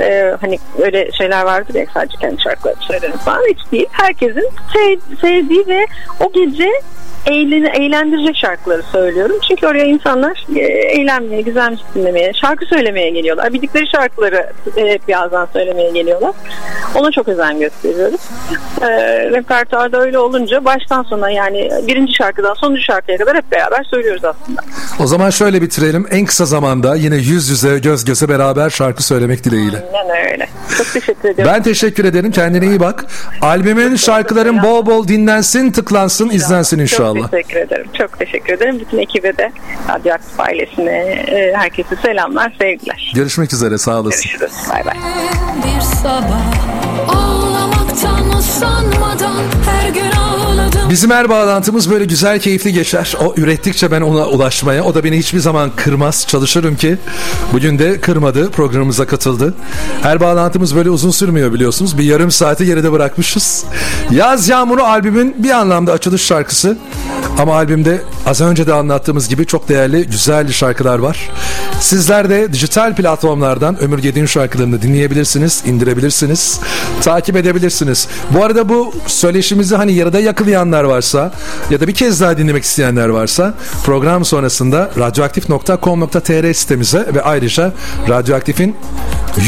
E, 0.00 0.36
hani 0.40 0.58
öyle 0.82 1.10
şeyler 1.18 1.42
vardır 1.42 1.74
ya 1.74 1.86
sadece 1.94 2.16
kendi 2.20 2.42
şarkılarımı 2.42 2.82
söylerim 2.82 3.16
falan 3.16 3.42
hiç 3.50 3.72
değil. 3.72 3.86
Herkesin 3.92 4.48
sev- 4.72 5.16
sevdiği 5.20 5.64
ve 5.68 5.86
o 6.20 6.32
gece 6.32 6.68
eğlen 7.26 7.64
eğlendirecek 7.64 8.36
şarkıları 8.36 8.82
söylüyorum. 8.82 9.36
Çünkü 9.48 9.66
oraya 9.66 9.84
insanlar 9.84 10.46
e, 10.56 10.60
eğlenmeye, 10.60 11.42
güzel 11.42 11.70
müzik 11.70 11.94
dinlemeye, 11.94 12.32
şarkı 12.32 12.66
söylemeye 12.66 13.10
geliyorlar. 13.10 13.52
Bildikleri 13.52 13.86
şarkıları 13.90 14.50
hep 14.74 15.08
birazdan 15.08 15.48
söylemeye 15.52 15.90
geliyorlar. 15.90 16.32
Ona 16.94 17.10
çok 17.10 17.28
özen 17.28 17.60
gösteriyoruz. 17.60 18.20
E, 18.80 18.88
repertuarda 19.30 20.00
öyle 20.00 20.18
olunca 20.18 20.64
baştan 20.64 21.02
sona 21.02 21.30
yani 21.30 21.70
birinci 21.88 22.14
şarkıdan 22.14 22.54
sonuncu 22.54 22.82
şarkıya 22.82 23.18
kadar 23.18 23.36
hep 23.36 23.52
beraber 23.52 23.84
söylüyoruz 23.84 24.24
aslında. 24.24 24.60
O 25.00 25.06
zaman 25.06 25.30
şöyle 25.30 25.62
bitirelim. 25.62 26.06
En 26.10 26.26
kısa 26.26 26.44
zamanda 26.44 26.96
yine 26.96 27.16
yüz 27.16 27.48
yüze 27.48 27.78
göz 27.78 28.04
göze 28.04 28.28
beraber 28.28 28.70
şarkı 28.70 29.02
söylemek 29.02 29.44
dileğiyle. 29.44 29.84
Aynen 29.94 30.32
öyle. 30.32 30.48
Çok 30.78 30.92
teşekkür 30.92 31.28
ediyorum. 31.28 31.54
Ben 31.54 31.62
teşekkür 31.62 32.04
ederim. 32.04 32.30
Kendine 32.30 32.66
iyi 32.66 32.80
bak. 32.80 33.04
Albümün 33.42 33.96
şarkıların 33.96 34.62
bol 34.62 34.86
bol 34.86 35.08
dinlensin, 35.08 35.72
tıklansın, 35.72 36.30
izlensin 36.30 36.78
inşallah. 36.78 37.11
Çok 37.20 37.30
teşekkür 37.30 37.56
ederim. 37.56 37.86
Çok 37.98 38.18
teşekkür 38.18 38.52
ederim. 38.52 38.80
Bütün 38.80 38.98
ekibe 38.98 39.36
de 39.36 39.52
Radyoaktif 39.88 40.40
ailesine 40.40 40.98
e, 41.28 41.52
herkese 41.54 41.96
selamlar, 41.96 42.52
sevgiler. 42.60 43.12
Görüşmek 43.14 43.52
üzere. 43.52 43.78
Sağ 43.78 44.00
olasın. 44.00 44.22
Görüşürüz. 44.22 44.52
Bay 44.72 44.84
bay. 44.84 44.94
Bir 45.64 45.80
sabah 45.80 47.51
Bizim 50.92 51.10
her 51.10 51.28
bağlantımız 51.28 51.90
böyle 51.90 52.04
güzel, 52.04 52.40
keyifli 52.40 52.72
geçer. 52.72 53.16
O 53.20 53.34
ürettikçe 53.36 53.90
ben 53.90 54.00
ona 54.00 54.26
ulaşmaya. 54.26 54.84
O 54.84 54.94
da 54.94 55.04
beni 55.04 55.18
hiçbir 55.18 55.38
zaman 55.38 55.70
kırmaz. 55.76 56.26
Çalışırım 56.28 56.76
ki. 56.76 56.96
Bugün 57.52 57.78
de 57.78 58.00
kırmadı. 58.00 58.50
Programımıza 58.50 59.06
katıldı. 59.06 59.54
Her 60.02 60.20
bağlantımız 60.20 60.76
böyle 60.76 60.90
uzun 60.90 61.10
sürmüyor 61.10 61.52
biliyorsunuz. 61.52 61.98
Bir 61.98 62.04
yarım 62.04 62.30
saati 62.30 62.66
geride 62.66 62.92
bırakmışız. 62.92 63.64
Yaz 64.10 64.48
Yağmuru 64.48 64.82
albümün 64.82 65.34
bir 65.38 65.50
anlamda 65.50 65.92
açılış 65.92 66.22
şarkısı. 66.22 66.78
Ama 67.38 67.54
albümde 67.54 68.02
az 68.26 68.40
önce 68.40 68.66
de 68.66 68.72
anlattığımız 68.72 69.28
gibi 69.28 69.46
çok 69.46 69.68
değerli, 69.68 70.06
güzel 70.06 70.52
şarkılar 70.52 70.98
var. 70.98 71.30
Sizler 71.80 72.30
de 72.30 72.52
dijital 72.52 72.94
platformlardan 72.94 73.82
Ömür 73.82 73.98
Gedi'nin 73.98 74.26
şarkılarını 74.26 74.82
dinleyebilirsiniz, 74.82 75.62
indirebilirsiniz, 75.66 76.60
takip 77.02 77.36
edebilirsiniz. 77.36 78.08
Bu 78.30 78.44
arada 78.44 78.68
bu 78.68 78.92
söyleşimizi 79.06 79.76
hani 79.76 79.92
yarıda 79.92 80.20
yakalayanlar 80.20 80.84
varsa 80.84 81.32
ya 81.70 81.80
da 81.80 81.88
bir 81.88 81.94
kez 81.94 82.20
daha 82.20 82.38
dinlemek 82.38 82.64
isteyenler 82.64 83.08
varsa 83.08 83.54
program 83.84 84.24
sonrasında 84.24 84.90
radyoaktif.com.tr 84.98 86.52
sitemize 86.52 87.06
ve 87.14 87.22
ayrıca 87.22 87.72
Radyoaktif'in 88.08 88.76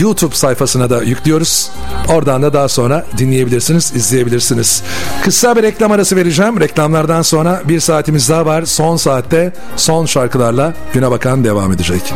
YouTube 0.01 0.35
sayfasına 0.35 0.91
da 0.91 1.03
yüklüyoruz. 1.03 1.71
Oradan 2.09 2.43
da 2.43 2.53
daha 2.53 2.69
sonra 2.69 3.07
dinleyebilirsiniz, 3.19 3.93
izleyebilirsiniz. 3.97 4.83
Kısa 5.25 5.57
bir 5.57 5.63
reklam 5.63 5.93
arası 5.93 6.17
vereceğim. 6.17 6.61
Reklamlardan 6.61 7.23
sonra 7.23 7.63
bir 7.75 7.81
saatimiz 7.81 8.29
daha 8.29 8.47
var. 8.47 8.63
Son 8.63 8.97
saatte 8.97 9.53
son 9.77 10.07
şarkılarla 10.07 10.75
güne 10.93 11.11
bakan 11.11 11.45
devam 11.45 11.73
edecek. 11.73 12.15